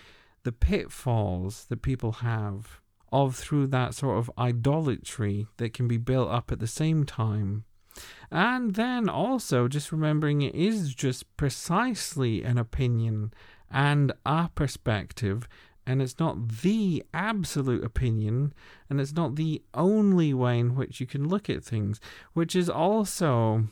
the 0.43 0.53
pitfalls 0.53 1.67
that 1.69 1.83
people 1.83 2.13
have 2.13 2.81
of 3.13 3.37
through 3.37 3.67
that 3.67 3.95
sort 3.95 4.19
of 4.19 4.31
idolatry 4.39 5.47
that 5.59 5.75
can 5.75 5.87
be 5.87 5.99
built 5.99 6.31
up 6.31 6.51
at 6.51 6.61
the 6.61 6.67
same 6.67 7.05
time. 7.05 7.65
And 8.31 8.75
then 8.75 9.09
also 9.09 9.69
just 9.69 9.93
remembering 9.93 10.43
it 10.43 10.55
is 10.55 10.95
just 10.95 11.37
precisely 11.37 12.43
an 12.43 12.57
opinion 12.57 13.35
and 13.71 14.13
a 14.25 14.49
perspective 14.55 15.47
and 15.87 16.01
it's 16.01 16.21
not 16.21 16.61
the 16.63 17.03
absolute 17.13 17.83
opinion, 17.83 18.53
and 18.89 19.01
it's 19.01 19.15
not 19.15 19.35
the 19.35 19.61
only 19.75 20.33
way 20.33 20.59
in 20.59 20.77
which 20.77 21.01
you 21.01 21.07
can 21.07 21.27
look 21.27 21.51
at 21.51 21.65
things, 21.65 22.01
which 22.33 22.55
is 22.55 22.71
also 22.71 23.65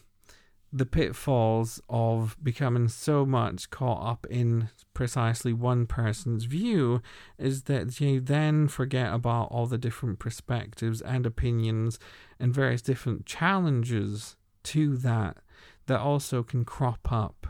the 0.73 0.87
pitfalls 0.87 1.81
of 1.89 2.37
becoming 2.43 2.89
so 2.89 3.25
much 3.25 3.71
caught 3.71 4.05
up 4.07 4.27
in 4.29 4.69
precisely 4.93 5.53
one 5.53 5.87
person's 5.87 6.45
view 6.45 7.01
is 7.39 7.63
that 7.65 8.01
you 8.01 8.21
then 8.21 8.69
forget 8.69 9.13
about 9.13 9.49
all 9.51 9.67
the 9.67 9.79
different 9.79 10.19
perspectives 10.19 11.01
and 11.01 11.25
opinions 11.25 11.99
and 12.39 12.55
various 12.55 12.83
different 12.83 13.25
challenges 13.25 14.37
to 14.63 14.97
that 14.99 15.39
that 15.87 16.01
also 16.01 16.43
can 16.43 16.65
crop 16.65 17.11
up. 17.11 17.47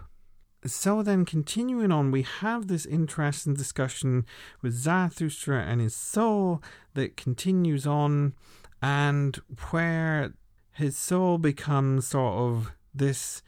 So 0.64 1.02
then, 1.02 1.24
continuing 1.24 1.92
on, 1.92 2.10
we 2.10 2.22
have 2.22 2.66
this 2.66 2.84
interesting 2.84 3.54
discussion 3.54 4.26
with 4.60 4.74
Zarathustra 4.74 5.62
and 5.62 5.80
his 5.80 5.94
soul 5.94 6.62
that 6.94 7.16
continues 7.16 7.86
on, 7.86 8.34
and 8.82 9.38
where 9.70 10.34
his 10.72 10.96
soul 10.96 11.38
becomes 11.38 12.08
sort 12.08 12.34
of 12.34 12.72
this 12.98 13.42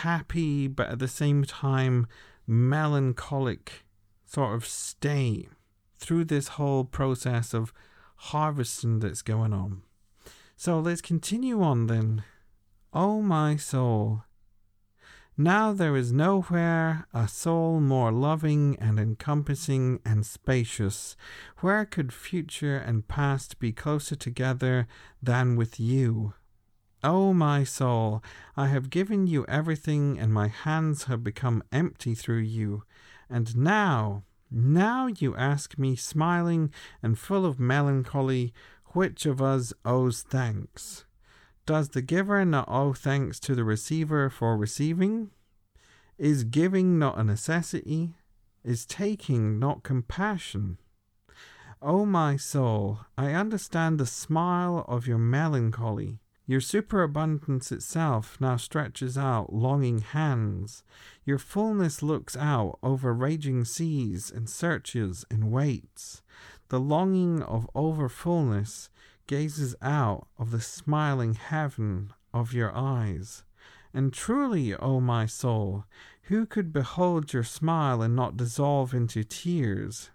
happy 0.00 0.66
but 0.66 0.88
at 0.88 0.98
the 0.98 1.08
same 1.08 1.44
time 1.44 2.06
melancholic 2.46 3.84
sort 4.24 4.54
of 4.54 4.66
state 4.66 5.48
through 5.98 6.24
this 6.24 6.48
whole 6.48 6.84
process 6.84 7.54
of 7.54 7.72
harvesting 8.16 8.98
that's 8.98 9.22
going 9.22 9.52
on. 9.52 9.82
So 10.56 10.80
let's 10.80 11.00
continue 11.00 11.62
on 11.62 11.86
then. 11.86 12.24
Oh 12.92 13.20
my 13.20 13.56
soul, 13.56 14.22
now 15.38 15.74
there 15.74 15.94
is 15.96 16.12
nowhere 16.12 17.06
a 17.12 17.28
soul 17.28 17.78
more 17.78 18.10
loving 18.10 18.74
and 18.80 18.98
encompassing 18.98 20.00
and 20.02 20.24
spacious. 20.24 21.14
Where 21.58 21.84
could 21.84 22.10
future 22.10 22.78
and 22.78 23.06
past 23.06 23.58
be 23.58 23.70
closer 23.70 24.16
together 24.16 24.88
than 25.22 25.54
with 25.56 25.78
you? 25.78 26.32
O 27.06 27.28
oh, 27.28 27.32
my 27.32 27.62
soul, 27.62 28.20
I 28.56 28.66
have 28.66 28.90
given 28.90 29.28
you 29.28 29.44
everything, 29.46 30.18
and 30.18 30.34
my 30.34 30.48
hands 30.48 31.04
have 31.04 31.22
become 31.22 31.62
empty 31.70 32.16
through 32.16 32.40
you. 32.40 32.82
And 33.30 33.56
now, 33.56 34.24
now 34.50 35.06
you 35.06 35.36
ask 35.36 35.78
me, 35.78 35.94
smiling 35.94 36.72
and 37.04 37.16
full 37.16 37.46
of 37.46 37.60
melancholy, 37.60 38.52
which 38.86 39.24
of 39.24 39.40
us 39.40 39.72
owes 39.84 40.22
thanks? 40.22 41.04
Does 41.64 41.90
the 41.90 42.02
giver 42.02 42.44
not 42.44 42.68
owe 42.68 42.92
thanks 42.92 43.38
to 43.38 43.54
the 43.54 43.62
receiver 43.62 44.28
for 44.28 44.56
receiving? 44.56 45.30
Is 46.18 46.42
giving 46.42 46.98
not 46.98 47.20
a 47.20 47.22
necessity? 47.22 48.16
Is 48.64 48.84
taking 48.84 49.60
not 49.60 49.84
compassion? 49.84 50.78
O 51.80 52.00
oh, 52.00 52.04
my 52.04 52.36
soul, 52.36 53.02
I 53.16 53.30
understand 53.30 54.00
the 54.00 54.06
smile 54.06 54.84
of 54.88 55.06
your 55.06 55.18
melancholy 55.18 56.18
your 56.46 56.60
superabundance 56.60 57.72
itself 57.72 58.36
now 58.40 58.56
stretches 58.56 59.18
out 59.18 59.52
longing 59.52 59.98
hands. 59.98 60.84
Your 61.24 61.38
fullness 61.38 62.02
looks 62.02 62.36
out 62.36 62.78
over 62.84 63.12
raging 63.12 63.64
seas 63.64 64.30
and 64.30 64.48
searches 64.48 65.24
and 65.28 65.50
waits. 65.50 66.22
The 66.68 66.78
longing 66.78 67.42
of 67.42 67.68
overfullness 67.74 68.88
gazes 69.26 69.74
out 69.82 70.28
of 70.38 70.52
the 70.52 70.60
smiling 70.60 71.34
heaven 71.34 72.12
of 72.32 72.52
your 72.52 72.72
eyes. 72.74 73.42
And 73.92 74.12
truly, 74.12 74.74
O 74.76 75.00
my 75.00 75.26
soul, 75.26 75.84
who 76.24 76.46
could 76.46 76.72
behold 76.72 77.32
your 77.32 77.42
smile 77.42 78.02
and 78.02 78.14
not 78.14 78.36
dissolve 78.36 78.94
into 78.94 79.24
tears? 79.24 80.10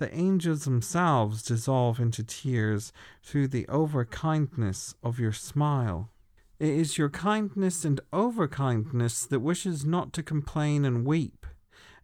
The 0.00 0.12
angels 0.14 0.64
themselves 0.64 1.42
dissolve 1.42 2.00
into 2.00 2.24
tears 2.24 2.90
through 3.22 3.46
the 3.46 3.66
overkindness 3.66 4.94
of 5.02 5.20
your 5.20 5.30
smile. 5.30 6.10
It 6.58 6.70
is 6.70 6.96
your 6.96 7.10
kindness 7.10 7.84
and 7.84 8.00
overkindness 8.10 9.28
that 9.28 9.40
wishes 9.40 9.84
not 9.84 10.14
to 10.14 10.22
complain 10.22 10.86
and 10.86 11.04
weep, 11.04 11.46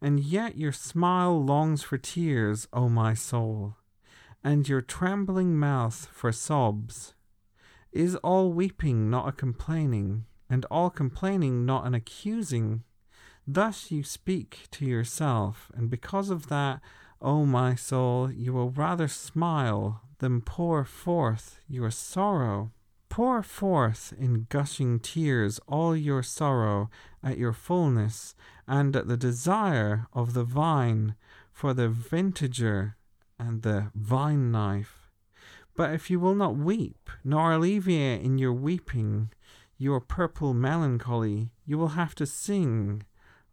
and 0.01 0.21
yet 0.21 0.59
your 0.59 0.73
smile 0.73 1.43
longs 1.43 1.83
for 1.83 1.97
tears, 1.97 2.69
O 2.71 2.91
my 2.91 3.15
soul, 3.15 3.77
and 4.45 4.69
your 4.69 4.83
trembling 4.83 5.57
mouth 5.59 6.07
for 6.13 6.33
sobs. 6.33 7.15
Is 7.93 8.15
all 8.17 8.53
weeping 8.53 9.09
not 9.09 9.27
a 9.27 9.33
complaining, 9.33 10.27
and 10.51 10.67
all 10.71 10.91
complaining 10.91 11.65
not 11.65 11.87
an 11.87 11.95
accusing? 11.95 12.85
Thus 13.47 13.91
you 13.91 14.03
speak 14.03 14.67
to 14.73 14.85
yourself, 14.85 15.71
and 15.75 15.89
because 15.89 16.29
of 16.29 16.49
that, 16.49 16.81
O 17.23 17.31
oh, 17.31 17.47
my 17.47 17.75
soul, 17.75 18.31
you 18.31 18.53
will 18.53 18.71
rather 18.71 19.09
smile 19.09 20.03
than 20.19 20.41
pour 20.43 20.85
forth 20.85 21.61
your 21.69 21.91
sorrow. 21.91 22.73
Pour 23.09 23.43
forth 23.43 24.13
in 24.19 24.47
gushing 24.51 25.01
tears 25.01 25.59
all 25.67 25.97
your 25.97 26.23
sorrow 26.23 26.91
at 27.23 27.39
your 27.39 27.53
fullness 27.53 28.35
and 28.69 28.95
at 28.95 29.09
the 29.09 29.17
desire 29.17 30.07
of 30.13 30.35
the 30.35 30.45
vine 30.45 31.15
for 31.53 31.73
the 31.73 31.89
vintager 31.89 32.95
and 33.39 33.63
the 33.63 33.91
vine 33.95 34.51
knife. 34.51 35.11
But 35.75 35.93
if 35.95 36.11
you 36.11 36.21
will 36.21 36.35
not 36.35 36.57
weep, 36.57 37.09
nor 37.25 37.53
alleviate 37.53 38.23
in 38.23 38.39
your 38.39 38.53
weeping 38.53 39.31
your 39.79 40.01
purple 40.01 40.55
melancholy, 40.55 41.51
you 41.65 41.79
will 41.79 41.89
have 41.89 42.15
to 42.17 42.27
sing, 42.27 43.03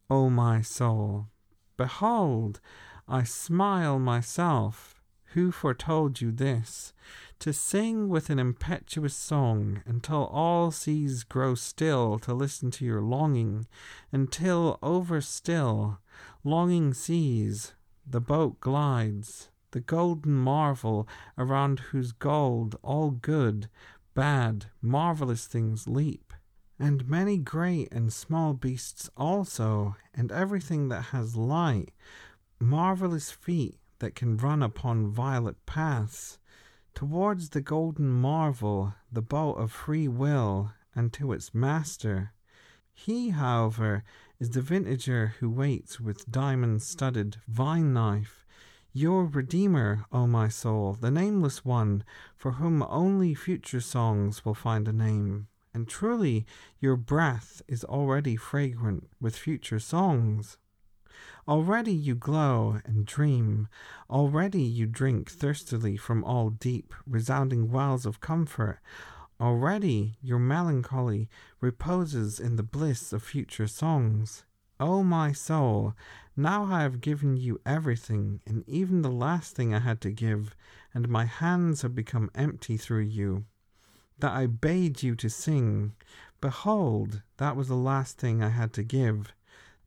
O 0.10 0.30
my 0.30 0.62
soul. 0.62 1.28
Behold, 1.76 2.60
I 3.08 3.24
smile 3.24 4.00
myself, 4.00 5.02
who 5.34 5.52
foretold 5.52 6.22
you 6.22 6.32
this, 6.32 6.94
to 7.39 7.52
sing 7.52 8.08
with 8.08 8.30
an 8.30 8.39
impetuous 8.39 9.16
song 9.16 9.82
until 9.86 10.26
all 10.28 10.72
seas 10.72 11.24
grow 11.24 11.56
still 11.56 12.18
to 12.20 12.34
listen 12.34 12.72
to 12.72 12.86
your 12.86 13.02
longing, 13.02 13.68
until 14.12 14.80
over 14.82 15.20
still, 15.20 16.00
longing 16.44 16.94
seas, 16.94 17.74
the 18.08 18.22
boat 18.22 18.60
glides, 18.60 19.50
the 19.72 19.82
golden 19.82 20.34
marvel 20.34 21.08
around 21.38 21.80
whose 21.80 22.12
gold 22.12 22.78
all 22.84 23.12
good, 23.12 23.70
bad, 24.13 24.68
marvelous 24.82 25.46
things 25.48 25.88
leap. 25.88 26.34
And 26.80 27.08
many 27.08 27.38
great 27.38 27.92
and 27.92 28.12
small 28.12 28.54
beasts 28.54 29.10
also, 29.16 29.96
and 30.13 30.32
everything 30.32 30.89
that 30.89 31.06
has 31.06 31.36
light, 31.36 31.92
marvelous 32.63 33.30
feet 33.30 33.78
that 33.99 34.15
can 34.15 34.38
run 34.38 34.63
upon 34.63 35.12
violet 35.12 35.58
paths, 35.65 36.39
towards 36.95 37.49
the 37.49 37.62
golden 37.62 38.10
marvel, 38.10 38.93
the 39.12 39.21
boat 39.21 39.54
of 39.56 39.71
free 39.71 40.08
will, 40.08 40.71
and 40.95 41.12
to 41.13 41.34
its 41.34 41.54
master. 41.54 42.34
He, 42.93 43.30
however, 43.30 44.04
is 44.39 44.52
the 44.52 44.62
vintager 44.62 45.34
who 45.39 45.49
waits 45.49 45.99
with 45.99 46.32
diamond 46.32 46.82
studded 46.82 47.38
vine 47.47 47.93
knife, 47.93 48.45
your 48.95 49.26
Redeemer, 49.26 50.06
O 50.12 50.28
my 50.28 50.49
soul, 50.49 50.93
the 50.93 51.10
nameless 51.10 51.65
one, 51.65 52.04
for 52.36 52.54
whom 52.54 52.84
only 52.84 53.34
future 53.34 53.82
songs 53.82 54.45
will 54.45 54.54
find 54.54 54.88
a 54.88 54.93
name. 54.93 55.47
And 55.73 55.88
truly, 55.88 56.45
your 56.80 56.95
breath 56.95 57.63
is 57.67 57.84
already 57.84 58.36
fragrant 58.36 59.10
with 59.19 59.36
future 59.36 59.80
songs. 59.80 60.58
Already 61.47 61.93
you 61.93 62.15
glow 62.15 62.80
and 62.86 63.06
dream. 63.06 63.67
Already 64.10 64.62
you 64.62 64.86
drink 64.86 65.30
thirstily 65.30 65.97
from 65.97 66.23
all 66.23 66.49
deep, 66.49 66.93
resounding 67.06 67.69
wells 67.69 68.06
of 68.06 68.19
comfort. 68.19 68.80
Already 69.41 70.17
your 70.21 70.39
melancholy 70.39 71.30
reposes 71.60 72.39
in 72.39 72.56
the 72.56 72.63
bliss 72.63 73.12
of 73.12 73.23
future 73.23 73.67
songs. 73.67 74.45
O 74.80 74.86
oh, 74.86 75.04
my 75.04 75.32
soul, 75.32 75.93
now 76.36 76.65
I 76.65 76.82
have 76.82 76.99
given 76.99 77.38
you 77.38 77.62
everything, 77.65 78.41
and 78.47 78.67
even 78.67 79.02
the 79.02 79.12
last 79.12 79.56
thing 79.56 79.73
I 79.73 79.80
had 79.80 80.02
to 80.02 80.12
give, 80.12 80.56
and 80.93 81.08
my 81.08 81.26
hands 81.26 81.84
have 81.84 81.93
become 81.93 82.32
empty 82.36 82.76
through 82.76 83.04
you. 83.04 83.45
That 84.19 84.32
I 84.32 84.47
bade 84.47 85.04
you 85.04 85.15
to 85.15 85.30
sing, 85.30 85.93
behold, 86.41 87.21
that 87.38 87.56
was 87.56 87.67
the 87.67 87.76
last 87.76 88.17
thing 88.17 88.41
I 88.41 88.49
had 88.49 88.73
to 88.73 88.84
give 88.84 89.34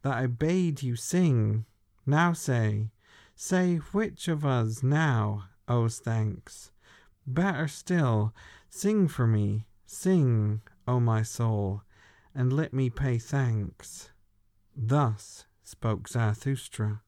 that 0.03 0.15
I 0.15 0.27
bade 0.27 0.83
you 0.83 0.97
sing. 0.97 1.65
Now 2.05 2.33
say, 2.33 2.91
say 3.35 3.77
which 3.77 4.29
of 4.29 4.45
us 4.45 4.83
now 4.83 5.45
owes 5.69 5.99
thanks. 5.99 6.71
Better 7.27 7.67
still, 7.67 8.33
sing 8.69 9.09
for 9.09 9.27
me, 9.27 9.67
sing, 9.85 10.61
O 10.87 11.01
my 11.01 11.23
soul, 11.23 11.83
and 12.35 12.53
let 12.53 12.73
me 12.73 12.91
pay 12.91 13.19
thanks. 13.19 14.11
Thus 14.77 15.47
spoke 15.65 16.09
Zarathustra. 16.09 17.01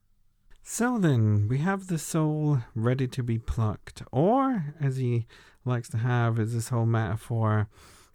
So 0.62 0.98
then, 0.98 1.48
we 1.48 1.58
have 1.58 1.86
the 1.86 1.96
soul 1.98 2.58
ready 2.74 3.06
to 3.08 3.22
be 3.22 3.38
plucked, 3.38 4.02
or, 4.12 4.74
as 4.80 4.96
he 4.96 5.26
likes 5.64 5.88
to 5.90 5.98
have, 5.98 6.38
is 6.38 6.52
this 6.52 6.68
whole 6.68 6.84
metaphor, 6.84 7.68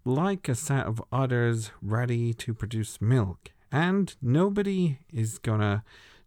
like 0.04 0.48
a 0.48 0.54
set 0.54 0.86
of 0.86 1.02
udders 1.10 1.70
ready 1.80 2.32
to 2.34 2.54
produce 2.54 3.00
milk. 3.00 3.50
And 3.74 4.14
nobody 4.22 5.00
is 5.12 5.38
gonna 5.38 5.82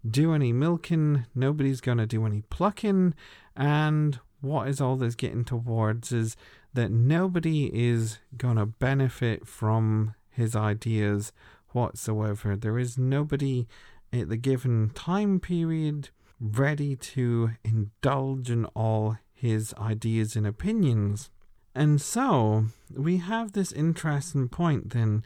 do 0.05 0.33
any 0.33 0.51
milking, 0.51 1.27
nobody's 1.33 1.79
to 1.97 2.05
do 2.05 2.25
any 2.25 2.41
plucking, 2.49 3.13
and 3.55 4.19
what 4.41 4.67
is 4.67 4.81
all 4.81 4.97
this 4.97 5.15
getting 5.15 5.45
towards 5.45 6.11
is 6.11 6.35
that 6.73 6.91
nobody 6.91 7.71
is 7.73 8.19
to 8.57 8.65
benefit 8.65 9.47
from 9.47 10.13
his 10.29 10.57
ideas 10.57 11.31
whatsoever. 11.69 12.57
There 12.57 12.77
is 12.77 12.97
nobody 12.97 13.65
at 14.11 14.27
the 14.27 14.35
given 14.35 14.91
time 14.93 15.39
period 15.39 16.09
ready 16.41 16.97
to 16.97 17.51
indulge 17.63 18.51
in 18.51 18.65
all 18.75 19.19
his 19.33 19.73
ideas 19.75 20.35
and 20.35 20.45
opinions. 20.45 21.29
And 21.73 22.01
so 22.01 22.65
we 22.93 23.17
have 23.17 23.53
this 23.53 23.71
interesting 23.71 24.49
point 24.49 24.89
then. 24.89 25.23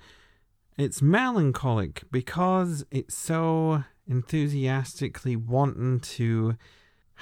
It's 0.82 1.00
melancholic 1.00 2.06
because 2.12 2.84
it's 2.90 3.16
so 3.16 3.84
enthusiastically 4.08 5.36
wanting 5.36 6.00
to 6.00 6.58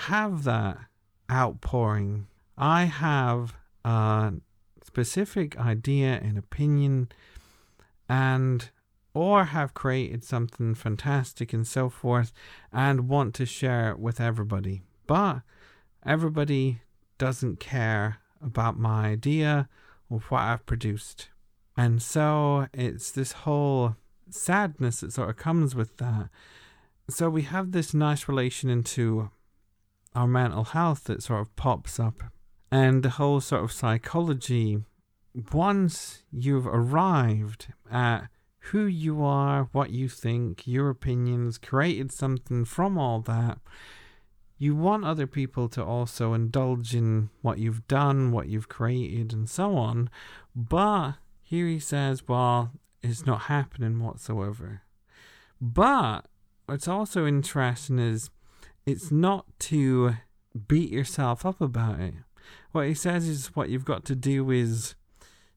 have 0.07 0.45
that 0.45 0.77
outpouring. 1.29 2.27
I 2.57 2.85
have 2.85 3.57
a 3.83 4.35
specific 4.81 5.59
idea 5.59 6.21
and 6.23 6.37
opinion 6.37 7.09
and 8.07 8.69
or 9.13 9.43
have 9.43 9.73
created 9.73 10.23
something 10.23 10.73
fantastic 10.73 11.51
and 11.51 11.67
so 11.67 11.89
forth 11.89 12.31
and 12.71 13.09
want 13.09 13.35
to 13.35 13.45
share 13.45 13.91
it 13.91 13.99
with 13.99 14.21
everybody. 14.21 14.83
But 15.05 15.41
everybody 16.05 16.79
doesn't 17.17 17.59
care 17.59 18.19
about 18.41 18.79
my 18.79 19.07
idea 19.07 19.67
or 20.09 20.19
what 20.29 20.43
I've 20.43 20.65
produced. 20.65 21.27
And 21.79 22.01
so 22.01 22.67
it's 22.73 23.09
this 23.09 23.31
whole 23.31 23.95
sadness 24.29 24.99
that 24.99 25.13
sort 25.13 25.29
of 25.29 25.37
comes 25.37 25.75
with 25.75 25.95
that. 25.95 26.27
So 27.09 27.29
we 27.29 27.43
have 27.43 27.71
this 27.71 27.93
nice 27.93 28.27
relation 28.27 28.69
into 28.69 29.29
our 30.13 30.27
mental 30.27 30.65
health 30.65 31.05
that 31.05 31.23
sort 31.23 31.39
of 31.39 31.55
pops 31.55 31.97
up 31.97 32.21
and 32.69 33.01
the 33.01 33.11
whole 33.11 33.39
sort 33.39 33.63
of 33.63 33.71
psychology. 33.71 34.79
Once 35.53 36.23
you've 36.33 36.67
arrived 36.67 37.67
at 37.89 38.27
who 38.71 38.85
you 38.85 39.23
are, 39.23 39.69
what 39.71 39.91
you 39.91 40.09
think, 40.09 40.67
your 40.67 40.89
opinions, 40.89 41.57
created 41.57 42.11
something 42.11 42.65
from 42.65 42.97
all 42.97 43.21
that, 43.21 43.57
you 44.57 44.75
want 44.75 45.05
other 45.05 45.27
people 45.27 45.69
to 45.69 45.81
also 45.81 46.33
indulge 46.33 46.93
in 46.93 47.29
what 47.41 47.57
you've 47.57 47.87
done, 47.87 48.33
what 48.33 48.49
you've 48.49 48.67
created, 48.67 49.31
and 49.31 49.49
so 49.49 49.77
on. 49.77 50.09
But 50.53 51.13
here 51.49 51.65
he 51.65 51.79
says, 51.79 52.27
well, 52.27 52.73
it's 53.01 53.25
not 53.25 53.41
happening 53.43 53.99
whatsoever. 54.03 54.83
But 55.59 56.27
what's 56.67 56.87
also 56.87 57.25
interesting 57.25 57.97
is 57.97 58.29
it's 58.85 59.11
not 59.11 59.47
to 59.61 60.13
beat 60.67 60.91
yourself 60.91 61.47
up 61.47 61.59
about 61.59 62.01
it. 62.01 62.13
What 62.71 62.85
he 62.85 62.93
says 62.93 63.27
is 63.27 63.55
what 63.55 63.69
you've 63.69 63.83
got 63.83 64.05
to 64.05 64.15
do 64.15 64.51
is 64.51 64.93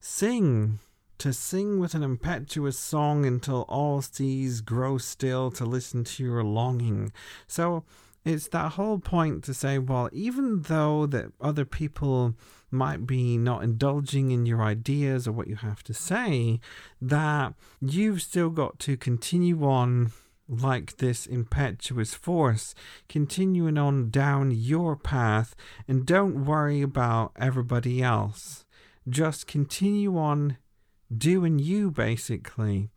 sing 0.00 0.78
to 1.18 1.34
sing 1.34 1.78
with 1.78 1.92
an 1.92 2.02
impetuous 2.02 2.78
song 2.78 3.26
until 3.26 3.66
all 3.68 4.00
seas 4.00 4.62
grow 4.62 4.96
still 4.96 5.50
to 5.50 5.66
listen 5.66 6.04
to 6.04 6.24
your 6.24 6.42
longing. 6.42 7.12
So 7.46 7.84
it's 8.24 8.48
that 8.48 8.72
whole 8.72 8.98
point 8.98 9.44
to 9.44 9.52
say, 9.52 9.76
well, 9.76 10.08
even 10.10 10.62
though 10.62 11.04
that 11.04 11.32
other 11.38 11.66
people 11.66 12.34
might 12.72 13.06
be 13.06 13.36
not 13.36 13.62
indulging 13.62 14.30
in 14.30 14.46
your 14.46 14.62
ideas 14.62 15.28
or 15.28 15.32
what 15.32 15.48
you 15.48 15.56
have 15.56 15.82
to 15.84 15.94
say, 15.94 16.60
that 17.00 17.54
you've 17.80 18.22
still 18.22 18.50
got 18.50 18.78
to 18.80 18.96
continue 18.96 19.64
on 19.64 20.12
like 20.48 20.96
this 20.98 21.26
impetuous 21.26 22.14
force, 22.14 22.74
continuing 23.08 23.78
on 23.78 24.10
down 24.10 24.50
your 24.50 24.96
path, 24.96 25.54
and 25.86 26.04
don't 26.04 26.44
worry 26.44 26.82
about 26.82 27.32
everybody 27.36 28.02
else. 28.02 28.64
Just 29.08 29.46
continue 29.46 30.16
on 30.18 30.58
doing 31.16 31.58
you 31.58 31.90
basically 31.90 32.90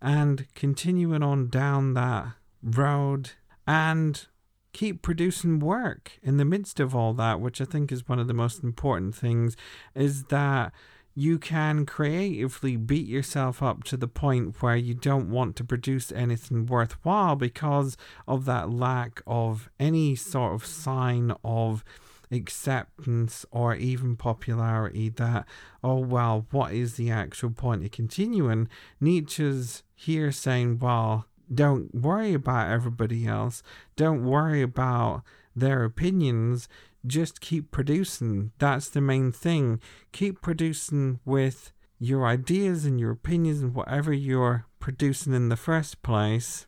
and 0.00 0.46
continuing 0.54 1.22
on 1.22 1.48
down 1.48 1.94
that 1.94 2.26
road 2.62 3.30
and 3.66 4.26
keep 4.72 5.02
producing 5.02 5.58
work 5.58 6.18
in 6.22 6.36
the 6.36 6.44
midst 6.44 6.80
of 6.80 6.94
all 6.94 7.12
that 7.12 7.40
which 7.40 7.60
i 7.60 7.64
think 7.64 7.92
is 7.92 8.08
one 8.08 8.18
of 8.18 8.28
the 8.28 8.34
most 8.34 8.62
important 8.62 9.14
things 9.14 9.56
is 9.94 10.24
that 10.24 10.72
you 11.14 11.38
can 11.38 11.84
creatively 11.84 12.76
beat 12.76 13.06
yourself 13.06 13.62
up 13.62 13.84
to 13.84 13.96
the 13.96 14.08
point 14.08 14.62
where 14.62 14.76
you 14.76 14.94
don't 14.94 15.30
want 15.30 15.56
to 15.56 15.64
produce 15.64 16.10
anything 16.12 16.64
worthwhile 16.64 17.36
because 17.36 17.96
of 18.26 18.46
that 18.46 18.70
lack 18.70 19.20
of 19.26 19.68
any 19.78 20.14
sort 20.14 20.54
of 20.54 20.64
sign 20.64 21.34
of 21.44 21.84
acceptance 22.30 23.44
or 23.50 23.74
even 23.74 24.16
popularity 24.16 25.10
that, 25.10 25.44
oh, 25.84 25.98
well, 25.98 26.46
what 26.50 26.72
is 26.72 26.94
the 26.94 27.10
actual 27.10 27.50
point 27.50 27.84
of 27.84 27.90
continuing? 27.90 28.68
Nietzsche's 29.00 29.82
here 29.94 30.32
saying, 30.32 30.78
well, 30.78 31.26
don't 31.52 31.94
worry 31.94 32.34
about 32.34 32.70
everybody 32.70 33.26
else, 33.26 33.62
don't 33.96 34.24
worry 34.24 34.62
about 34.62 35.22
their 35.54 35.84
opinions, 35.84 36.68
just 37.06 37.40
keep 37.40 37.70
producing. 37.70 38.52
That's 38.58 38.88
the 38.88 39.00
main 39.00 39.32
thing. 39.32 39.80
Keep 40.12 40.40
producing 40.40 41.20
with 41.24 41.72
your 41.98 42.26
ideas 42.26 42.84
and 42.84 42.98
your 42.98 43.10
opinions 43.10 43.60
and 43.60 43.74
whatever 43.74 44.12
you're 44.12 44.66
producing 44.78 45.34
in 45.34 45.48
the 45.48 45.56
first 45.56 46.02
place. 46.02 46.66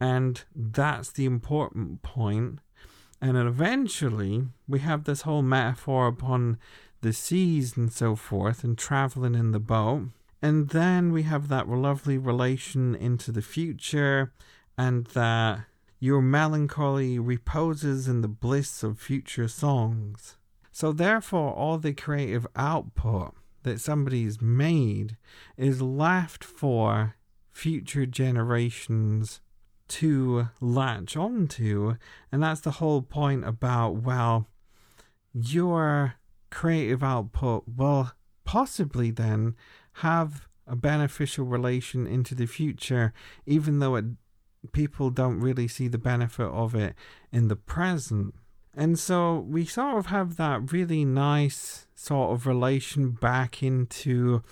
And 0.00 0.42
that's 0.54 1.10
the 1.10 1.24
important 1.24 2.02
point. 2.02 2.58
And 3.20 3.36
eventually, 3.36 4.46
we 4.68 4.80
have 4.80 5.04
this 5.04 5.22
whole 5.22 5.42
metaphor 5.42 6.06
upon 6.06 6.58
the 7.00 7.12
seas 7.12 7.76
and 7.76 7.92
so 7.92 8.14
forth, 8.14 8.64
and 8.64 8.76
traveling 8.76 9.34
in 9.34 9.52
the 9.52 9.60
boat. 9.60 10.08
And 10.42 10.68
then 10.68 11.12
we 11.12 11.22
have 11.22 11.48
that 11.48 11.68
lovely 11.68 12.18
relation 12.18 12.94
into 12.94 13.32
the 13.32 13.42
future, 13.42 14.32
and 14.76 15.06
that 15.08 15.64
your 15.98 16.20
melancholy 16.20 17.18
reposes 17.18 18.06
in 18.06 18.20
the 18.20 18.28
bliss 18.28 18.82
of 18.82 18.98
future 18.98 19.48
songs. 19.48 20.36
So, 20.72 20.92
therefore, 20.92 21.54
all 21.54 21.78
the 21.78 21.94
creative 21.94 22.46
output 22.54 23.34
that 23.62 23.80
somebody's 23.80 24.40
made 24.40 25.16
is 25.56 25.80
left 25.80 26.44
for 26.44 27.16
future 27.50 28.04
generations 28.04 29.40
to 29.88 30.48
latch 30.60 31.16
onto. 31.16 31.96
And 32.30 32.42
that's 32.42 32.60
the 32.60 32.72
whole 32.72 33.02
point 33.02 33.46
about, 33.46 33.96
well, 33.96 34.46
your 35.32 36.14
creative 36.50 37.02
output 37.02 37.64
will 37.66 38.12
possibly 38.44 39.10
then 39.10 39.56
have 39.98 40.46
a 40.66 40.76
beneficial 40.76 41.44
relation 41.44 42.06
into 42.06 42.34
the 42.34 42.46
future, 42.46 43.12
even 43.46 43.78
though 43.78 43.96
it, 43.96 44.04
people 44.72 45.10
don't 45.10 45.40
really 45.40 45.68
see 45.68 45.88
the 45.88 45.98
benefit 45.98 46.48
of 46.48 46.74
it 46.74 46.94
in 47.32 47.48
the 47.48 47.56
present. 47.56 48.34
And 48.74 48.98
so 48.98 49.38
we 49.48 49.64
sort 49.64 49.96
of 49.96 50.06
have 50.06 50.36
that 50.36 50.72
really 50.72 51.04
nice 51.04 51.86
sort 51.94 52.32
of 52.32 52.46
relation 52.46 53.12
back 53.12 53.62
into 53.62 54.42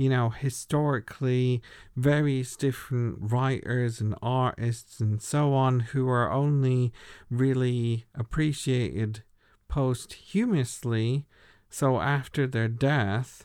you 0.00 0.08
know, 0.08 0.30
historically, 0.30 1.60
various 1.94 2.56
different 2.56 3.18
writers 3.20 4.00
and 4.00 4.14
artists 4.22 4.98
and 4.98 5.20
so 5.20 5.52
on 5.52 5.80
who 5.80 6.08
are 6.08 6.32
only 6.32 6.90
really 7.28 8.06
appreciated 8.14 9.22
posthumously, 9.68 11.26
so 11.68 12.00
after 12.00 12.46
their 12.46 12.66
death. 12.66 13.44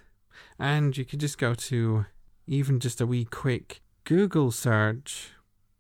And 0.58 0.96
you 0.96 1.06
could 1.06 1.20
just 1.20 1.38
go 1.38 1.54
to 1.54 2.06
even 2.48 2.80
just 2.80 3.02
a 3.02 3.06
wee 3.06 3.26
quick 3.26 3.82
Google 4.04 4.52
search, 4.52 5.32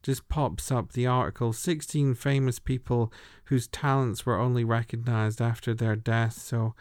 just 0.04 0.28
pops 0.30 0.72
up 0.72 0.92
the 0.92 1.08
article 1.08 1.54
16 1.54 2.16
famous 2.16 2.60
people 2.60 3.12
whose 3.46 3.68
talents 3.68 4.26
were 4.26 4.40
only 4.40 4.64
recognized 4.64 5.42
after 5.42 5.74
their 5.74 5.96
death. 5.96 6.34
So, 6.34 6.76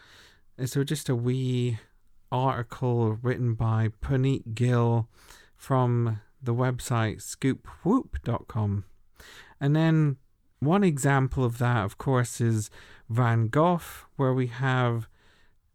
so 0.65 0.83
just 0.83 1.09
a 1.09 1.15
wee 1.15 1.79
article 2.31 3.17
written 3.21 3.53
by 3.53 3.89
Puneet 4.01 4.55
Gill 4.55 5.07
from 5.55 6.21
the 6.41 6.53
website 6.53 7.17
scoopwhoop.com. 7.17 8.85
And 9.59 9.75
then 9.75 10.17
one 10.59 10.83
example 10.83 11.43
of 11.43 11.57
that, 11.59 11.85
of 11.85 11.97
course, 11.97 12.41
is 12.41 12.69
Van 13.09 13.47
Gogh, 13.47 13.81
where 14.15 14.33
we 14.33 14.47
have 14.47 15.07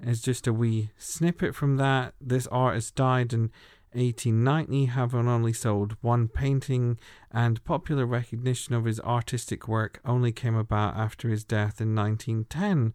is 0.03 0.21
just 0.21 0.47
a 0.47 0.53
wee 0.53 0.91
snippet 0.99 1.55
from 1.55 1.77
that. 1.77 2.15
This 2.21 2.47
artist 2.49 2.95
died 2.95 3.33
in 3.33 3.51
1890, 3.93 4.87
having 4.87 5.29
only 5.29 5.53
sold 5.53 5.97
one 6.01 6.29
painting, 6.29 6.97
and 7.33 7.63
popular 7.65 8.07
recognition 8.07 8.75
of 8.75 8.85
his 8.85 9.01
artistic 9.01 9.67
work 9.67 10.01
only 10.05 10.31
came 10.31 10.55
about 10.55 10.97
after 10.97 11.29
his 11.29 11.45
death 11.45 11.81
in 11.81 11.95
1910. 11.95 12.95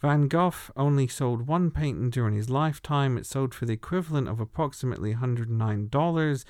Van 0.00 0.28
Gogh 0.28 0.52
only 0.76 1.08
sold 1.08 1.48
one 1.48 1.70
painting 1.70 2.10
during 2.10 2.34
his 2.34 2.48
lifetime. 2.48 3.18
It 3.18 3.26
sold 3.26 3.54
for 3.54 3.66
the 3.66 3.72
equivalent 3.72 4.28
of 4.28 4.38
approximately 4.38 5.14
$109. 5.14 6.44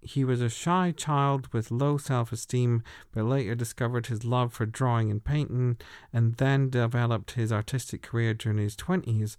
He 0.00 0.24
was 0.24 0.40
a 0.40 0.48
shy 0.48 0.92
child 0.96 1.52
with 1.52 1.70
low 1.70 1.98
self 1.98 2.32
esteem, 2.32 2.82
but 3.12 3.24
later 3.24 3.54
discovered 3.54 4.06
his 4.06 4.24
love 4.24 4.52
for 4.52 4.66
drawing 4.66 5.10
and 5.10 5.24
painting, 5.24 5.76
and 6.12 6.34
then 6.34 6.70
developed 6.70 7.32
his 7.32 7.52
artistic 7.52 8.02
career 8.02 8.34
during 8.34 8.58
his 8.58 8.76
20s. 8.76 9.36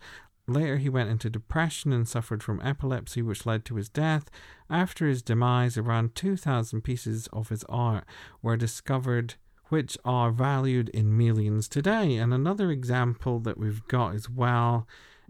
Later, 0.48 0.78
he 0.78 0.90
went 0.90 1.10
into 1.10 1.30
depression 1.30 1.94
and 1.94 2.08
suffered 2.08 2.42
from 2.42 2.62
epilepsy, 2.62 3.22
which 3.22 3.46
led 3.46 3.66
to 3.66 3.76
his 3.76 3.88
death. 3.88 4.32
After 4.70 5.08
his 5.08 5.22
demise, 5.22 5.78
around 5.78 6.16
2,000 6.16 6.82
pieces 6.82 7.28
of 7.32 7.50
his 7.50 7.64
art 7.70 8.06
were 8.42 8.58
discovered, 8.58 9.36
which 9.68 9.96
are 10.04 10.32
valued 10.32 10.90
in 10.90 11.16
millions 11.16 11.68
today. 11.70 12.18
And 12.18 12.34
another 12.34 12.72
example 12.72 13.40
that 13.42 13.60
we've 13.60 13.88
got 13.88 14.16
as 14.16 14.28
well 14.28 14.88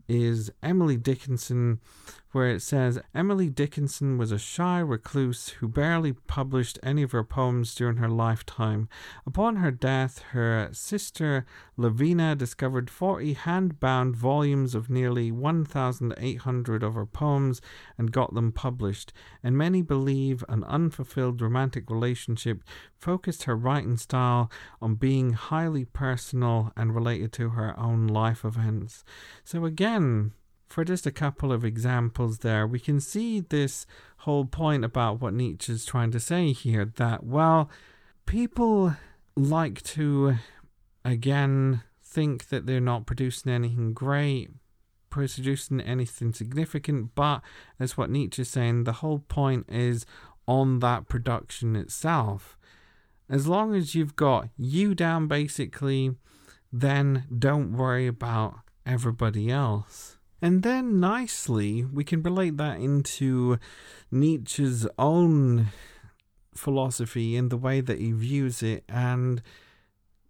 is 0.08 0.52
Emily 0.64 0.98
Dickinson, 0.98 1.80
where 2.32 2.50
it 2.50 2.62
says 2.62 3.00
Emily 3.16 3.50
Dickinson 3.50 4.18
was 4.18 4.32
a 4.32 4.38
shy 4.38 4.80
recluse 4.80 5.50
who 5.50 5.68
barely 5.68 6.14
published 6.14 6.78
any 6.84 7.02
of 7.02 7.12
her 7.12 7.24
poems 7.24 7.74
during 7.74 7.98
her 7.98 8.10
lifetime. 8.10 8.88
Upon 9.26 9.56
her 9.58 9.72
death, 9.72 10.20
her 10.32 10.70
sister 10.72 11.46
Lavinia 11.76 12.36
discovered 12.36 12.90
40 12.90 13.34
hand 13.34 13.80
bound 13.80 14.16
volumes 14.16 14.76
of 14.76 14.90
nearly 14.90 15.32
1,800 15.32 16.84
of 16.84 16.94
her 16.94 17.06
poems 17.06 17.62
and 17.98 18.12
got 18.12 18.36
them 18.36 18.52
published. 18.52 19.12
And 19.42 19.58
many 19.58 19.82
believe 19.82 20.44
an 20.48 20.64
unfulfilled 20.66 21.42
romantic 21.42 21.90
relationship 21.90 22.64
focused 22.96 23.44
her 23.44 23.56
writing 23.56 23.98
style 23.98 24.52
on 24.82 24.96
being 24.96 25.34
highly 25.34 25.86
personal 25.86 26.72
and 26.78 26.94
related 26.94 27.34
to 27.34 27.50
her 27.50 27.78
own 27.80 28.06
life 28.06 28.46
events. 28.46 29.04
So, 29.44 29.66
again, 29.66 30.34
for 30.70 30.86
just 30.86 31.08
a 31.08 31.12
couple 31.12 31.52
of 31.52 31.66
examples 31.66 32.40
there, 32.40 32.68
we 32.68 32.80
can 32.80 33.00
see 33.00 33.40
this 33.40 33.88
whole 34.18 34.46
point 34.46 34.86
about 34.86 35.20
what 35.20 35.34
Nietzsche 35.34 35.74
is 35.74 35.84
trying 35.84 36.12
to 36.12 36.20
say 36.20 36.52
here 36.52 36.86
that, 36.86 37.24
well, 37.24 37.70
people 38.28 38.96
like 39.36 39.82
to, 39.82 40.36
again, 41.04 41.82
think 42.04 42.50
that 42.50 42.68
they're 42.68 42.80
not 42.80 43.08
producing 43.08 43.52
anything 43.52 43.94
great, 43.94 44.52
producing 45.10 45.82
anything 45.82 46.34
significant, 46.34 47.16
but 47.16 47.42
as 47.80 47.98
what 47.98 48.12
Nietzsche 48.12 48.44
is 48.44 48.50
saying, 48.50 48.84
the 48.84 48.94
whole 48.94 49.20
point 49.20 49.66
is 49.70 50.06
on 50.48 50.80
that 50.80 51.08
production 51.10 51.76
itself. 51.76 52.58
As 53.28 53.48
long 53.48 53.74
as 53.74 53.96
you've 53.96 54.16
got 54.16 54.50
you 54.56 54.94
down, 54.94 55.28
basically, 55.28 56.16
then 56.72 57.26
don't 57.36 57.74
worry 57.74 58.06
about 58.06 58.60
everybody 58.86 59.50
else. 59.50 60.19
And 60.42 60.64
then 60.64 61.00
nicely, 61.00 61.84
we 61.84 62.04
can 62.04 62.24
relate 62.24 62.58
that 62.58 62.80
into 62.80 63.60
Nietzsche's 64.12 64.88
own 64.98 65.68
philosophy 66.56 67.36
in 67.36 67.50
the 67.50 67.58
way 67.58 67.82
that 67.82 68.00
he 68.00 68.12
views 68.12 68.64
it. 68.64 68.84
And 68.88 69.42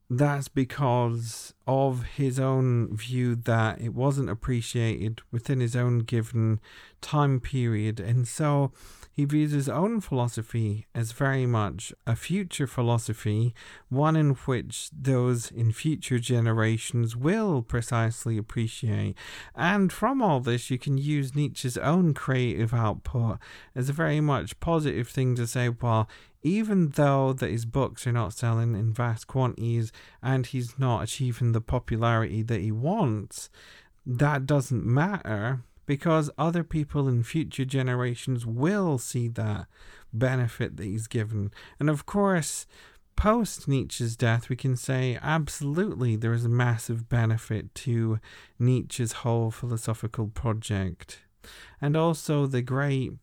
that's 0.10 0.48
because 0.48 1.54
of 1.67 2.04
his 2.04 2.39
own 2.39 2.95
view 2.95 3.36
that 3.36 3.80
it 3.80 3.93
wasn't 3.93 4.30
appreciated 4.30 5.22
within 5.32 5.60
his 5.60 5.76
own 5.76 6.00
given 6.00 6.60
time 7.02 7.39
period. 7.39 8.00
And 8.00 8.28
so 8.28 8.72
he 9.19 9.25
views 9.25 9.51
his 9.51 9.67
own 9.67 9.99
philosophy 9.99 10.88
as 10.95 11.12
very 11.12 11.45
much 11.45 11.91
a 12.08 12.15
future 12.15 12.65
philosophy, 12.65 13.53
one 13.89 14.15
in 14.15 14.29
which 14.29 14.89
those 14.97 15.51
in 15.51 15.73
future 15.73 16.19
generations 16.19 17.17
will 17.17 17.62
precisely 17.62 18.38
appreciate. 18.38 19.17
And 19.53 19.91
from 19.91 20.21
all 20.21 20.39
this, 20.39 20.71
you 20.71 20.77
can 20.77 20.97
use 20.97 21.36
Nietzsche's 21.36 21.77
own 21.77 22.13
creative 22.13 22.73
output 22.73 23.39
as 23.75 23.89
a 23.89 23.93
very 23.93 24.21
much 24.21 24.58
positive 24.62 25.10
thing 25.10 25.36
to 25.36 25.45
say, 25.45 25.67
well, 25.67 26.08
even 26.41 26.91
though 26.91 27.34
that 27.34 27.51
his 27.51 27.65
books 27.65 28.08
are 28.08 28.13
not 28.13 28.32
selling 28.32 28.73
in 28.73 28.93
vast 28.93 29.27
quantities 29.27 29.91
and 30.23 30.45
he's 30.45 30.79
not 30.79 31.03
achieving 31.03 31.51
the 31.51 31.60
popularity 31.60 32.41
that 32.41 32.62
he 32.62 32.71
wants, 32.71 33.49
that 34.05 34.45
doesn't 34.45 34.86
matter 34.86 35.65
because 35.89 36.30
other 36.38 36.63
people 36.63 37.08
in 37.08 37.23
future 37.23 37.65
generations 37.65 38.45
will 38.45 38.99
see 38.99 39.28
that 39.28 39.65
benefit 40.13 40.78
that 40.78 40.84
he's 40.84 41.08
given. 41.08 41.49
And 41.80 41.89
of 41.89 42.06
course, 42.06 42.67
post 43.15 43.67
Nietzsche's 43.67 44.15
death, 44.15 44.49
we 44.49 44.56
can 44.56 44.75
say 44.75 45.17
absolutely 45.19 46.15
there 46.15 46.32
is 46.32 46.45
a 46.45 46.49
massive 46.49 47.10
benefit 47.10 47.73
to 47.73 48.19
Nietzsche's 48.60 49.13
whole 49.23 49.49
philosophical 49.49 50.28
project. 50.28 51.21
And 51.82 51.97
also 51.97 52.45
the 52.45 52.62
great 52.62 53.13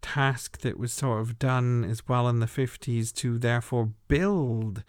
task 0.00 0.60
that 0.62 0.78
was 0.78 0.94
sort 0.94 1.20
of 1.20 1.38
done 1.38 1.84
as 1.84 2.08
well 2.08 2.28
in 2.28 2.40
the 2.40 2.46
50s 2.46 3.12
to 3.16 3.36
therefore 3.36 3.90
build 4.08 4.84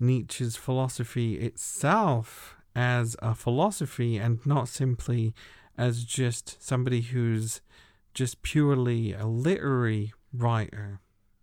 Nietzsche's 0.00 0.56
philosophy 0.56 1.34
itself 1.34 2.56
as 2.74 3.14
a 3.20 3.34
philosophy 3.34 4.16
and 4.16 4.40
not 4.46 4.68
simply 4.68 5.34
as 5.76 6.04
just 6.04 6.62
somebody 6.62 7.00
who's 7.00 7.60
just 8.14 8.42
purely 8.42 9.12
a 9.12 9.26
literary 9.26 10.12
writer 10.32 11.00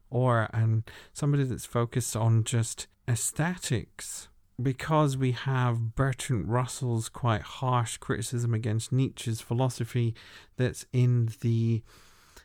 or 0.10 0.50
and 0.54 0.84
somebody 1.14 1.44
that's 1.44 1.66
focused 1.66 2.16
on 2.16 2.44
just 2.44 2.88
aesthetics 3.08 4.30
because 4.62 5.18
we 5.18 5.32
have 5.32 5.96
Bertrand 5.96 6.50
Russell's 6.50 7.10
quite 7.10 7.42
harsh 7.42 7.98
criticism 7.98 8.54
against 8.54 8.92
Nietzsche's 8.92 9.42
philosophy 9.42 10.14
that's 10.58 10.86
in 10.92 11.30
the 11.42 11.82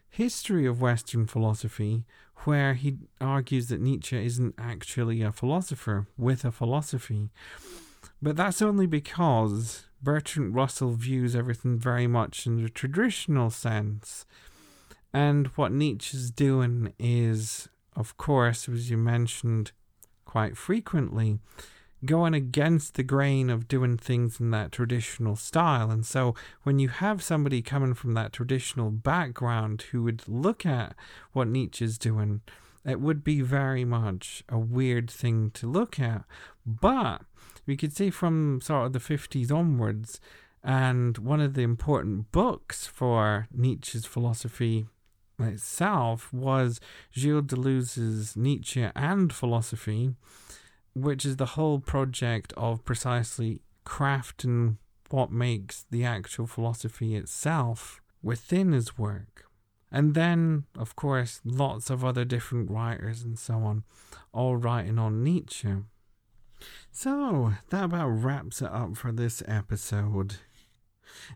history 0.09 0.65
of 0.65 0.81
Western 0.81 1.27
philosophy, 1.27 2.05
where 2.45 2.75
he 2.75 2.99
argues 3.21 3.69
that 3.69 3.81
Nietzsche 3.81 4.25
isn't 4.25 4.55
actually 4.59 5.23
a 5.23 5.33
philosopher 5.33 6.07
with 6.17 6.45
a 6.45 6.53
philosophy. 6.53 7.31
But 8.23 8.37
that's 8.37 8.63
only 8.63 8.87
because 8.87 9.87
Bertrand 10.05 10.55
Russell 10.55 10.93
views 10.93 11.35
everything 11.35 11.79
very 11.79 12.07
much 12.07 12.47
in 12.47 12.63
the 12.63 12.69
traditional 12.69 13.51
sense. 13.51 14.27
And 15.13 15.47
what 15.49 15.73
Nietzsche's 15.73 16.31
doing 16.31 16.93
is, 16.99 17.69
of 17.97 18.17
course, 18.17 18.69
as 18.69 18.91
you 18.91 18.99
mentioned 18.99 19.73
quite 20.25 20.57
frequently, 20.57 21.39
going 22.05 22.35
against 22.35 22.95
the 22.95 23.03
grain 23.03 23.49
of 23.49 23.69
doing 23.69 23.97
things 23.97 24.39
in 24.39 24.51
that 24.51 24.73
traditional 24.73 25.37
style. 25.37 25.91
And 25.91 26.05
so 26.05 26.35
when 26.65 26.79
you 26.79 26.89
have 26.89 27.23
somebody 27.23 27.63
coming 27.63 27.95
from 27.95 28.15
that 28.15 28.33
traditional 28.33 28.91
background 28.91 29.83
who 29.91 30.03
would 30.03 30.29
look 30.29 30.67
at 30.67 30.95
what 31.33 31.49
Nietzsche's 31.49 31.97
doing, 31.97 32.43
it 32.85 33.01
would 33.01 33.25
be 33.25 33.41
very 33.41 33.85
much 33.85 34.45
a 34.49 34.59
weird 34.59 35.11
thing 35.11 35.51
to 35.53 35.67
look 35.67 35.99
at. 35.99 36.25
But 36.67 37.23
we 37.67 37.77
could 37.77 37.97
see 37.97 38.11
from 38.11 38.61
sort 38.61 38.87
of 38.87 38.93
the 38.93 38.99
50s 38.99 39.53
onwards, 39.53 40.21
and 40.63 41.19
one 41.19 41.41
of 41.41 41.55
the 41.55 41.63
important 41.63 42.33
books 42.33 42.87
for 42.87 43.49
Nietzsche's 43.53 44.07
philosophy 44.07 44.87
itself 45.39 46.33
was 46.33 46.81
Gilles 47.13 47.43
Deleuze's 47.43 48.37
Nietzsche 48.37 48.89
and 48.95 49.33
Philosophy, 49.33 50.15
which 50.95 51.25
is 51.25 51.37
the 51.37 51.47
whole 51.47 51.81
project 51.81 52.53
of 52.57 52.85
precisely 52.85 53.61
crafting 53.85 54.77
what 55.11 55.31
makes 55.31 55.85
the 55.91 56.05
actual 56.05 56.47
philosophy 56.47 57.15
itself 57.15 58.01
within 58.23 58.73
his 58.73 58.97
work. 58.97 59.45
And 59.93 60.15
then, 60.15 60.65
of 60.77 60.97
course, 60.97 61.41
lots 61.45 61.91
of 61.91 62.05
other 62.05 62.25
different 62.25 62.71
writers 62.71 63.23
and 63.23 63.39
so 63.39 63.55
on, 63.59 63.85
all 64.33 64.57
writing 64.57 64.99
on 64.99 65.23
Nietzsche. 65.23 65.69
So, 66.91 67.55
that 67.71 67.85
about 67.85 68.09
wraps 68.09 68.63
it 68.63 68.71
up 68.71 68.97
for 68.97 69.13
this 69.13 69.43
episode. 69.47 70.37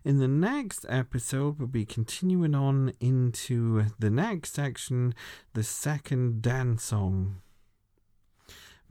In 0.03 0.19
the 0.19 0.27
next 0.27 0.85
episode, 0.89 1.59
we'll 1.59 1.67
be 1.67 1.85
continuing 1.85 2.55
on 2.55 2.93
into 2.99 3.85
the 3.97 4.09
next 4.09 4.53
section, 4.53 5.13
the 5.53 5.63
second 5.63 6.41
dance 6.41 6.83
song. 6.83 7.41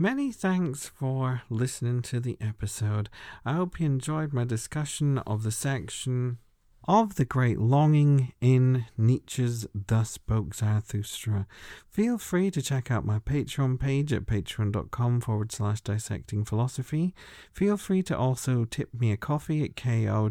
Many 0.01 0.31
thanks 0.31 0.87
for 0.87 1.42
listening 1.51 2.03
to 2.03 2.20
the 2.20 2.37
episode. 2.40 3.09
I 3.44 3.55
hope 3.55 3.81
you 3.81 3.87
enjoyed 3.87 4.33
my 4.33 4.44
discussion 4.44 5.18
of 5.18 5.42
the 5.42 5.51
section 5.51 6.38
of 6.87 7.17
the 7.17 7.25
great 7.25 7.59
longing 7.59 8.33
in 8.41 8.87
Nietzsche's 8.97 9.67
Thus 9.75 10.11
Spoke 10.12 10.55
Zarathustra. 10.55 11.47
Feel 11.91 12.19
free 12.19 12.51
to 12.51 12.62
check 12.62 12.91
out 12.91 13.05
my 13.05 13.19
Patreon 13.19 13.79
page 13.79 14.12
at 14.12 14.27
patreon.com 14.27 15.21
forward 15.21 15.53
slash 15.53 15.81
dissecting 15.83 16.45
philosophy. 16.45 17.14
Feel 17.53 17.77
free 17.77 18.03
to 18.05 18.17
also 18.17 18.64
tip 18.64 18.88
me 18.95 19.12
a 19.12 19.17
coffee 19.17 19.64
at 19.64 19.77
ko 19.77 20.31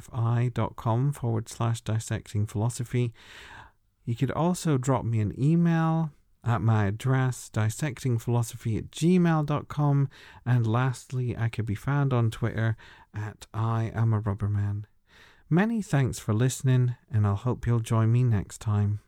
fi.com 0.00 1.12
forward 1.12 1.48
slash 1.48 1.80
dissecting 1.80 2.46
philosophy. 2.46 3.12
You 4.04 4.14
could 4.14 4.30
also 4.30 4.78
drop 4.78 5.04
me 5.04 5.20
an 5.20 5.34
email 5.38 6.10
at 6.44 6.60
my 6.60 6.86
address 6.86 7.50
dissectingphilosophy 7.52 8.76
at 8.76 8.90
gmail.com 8.90 10.08
and 10.44 10.66
lastly 10.66 11.36
i 11.36 11.48
could 11.48 11.66
be 11.66 11.74
found 11.74 12.12
on 12.12 12.30
twitter 12.30 12.76
at 13.14 13.46
i 13.54 13.92
am 13.94 14.12
a 14.12 14.20
rubberman 14.20 14.84
Many 15.52 15.82
thanks 15.82 16.18
for 16.18 16.32
listening, 16.32 16.94
and 17.10 17.26
I'll 17.26 17.36
hope 17.36 17.66
you'll 17.66 17.80
join 17.80 18.10
me 18.10 18.24
next 18.24 18.56
time. 18.62 19.00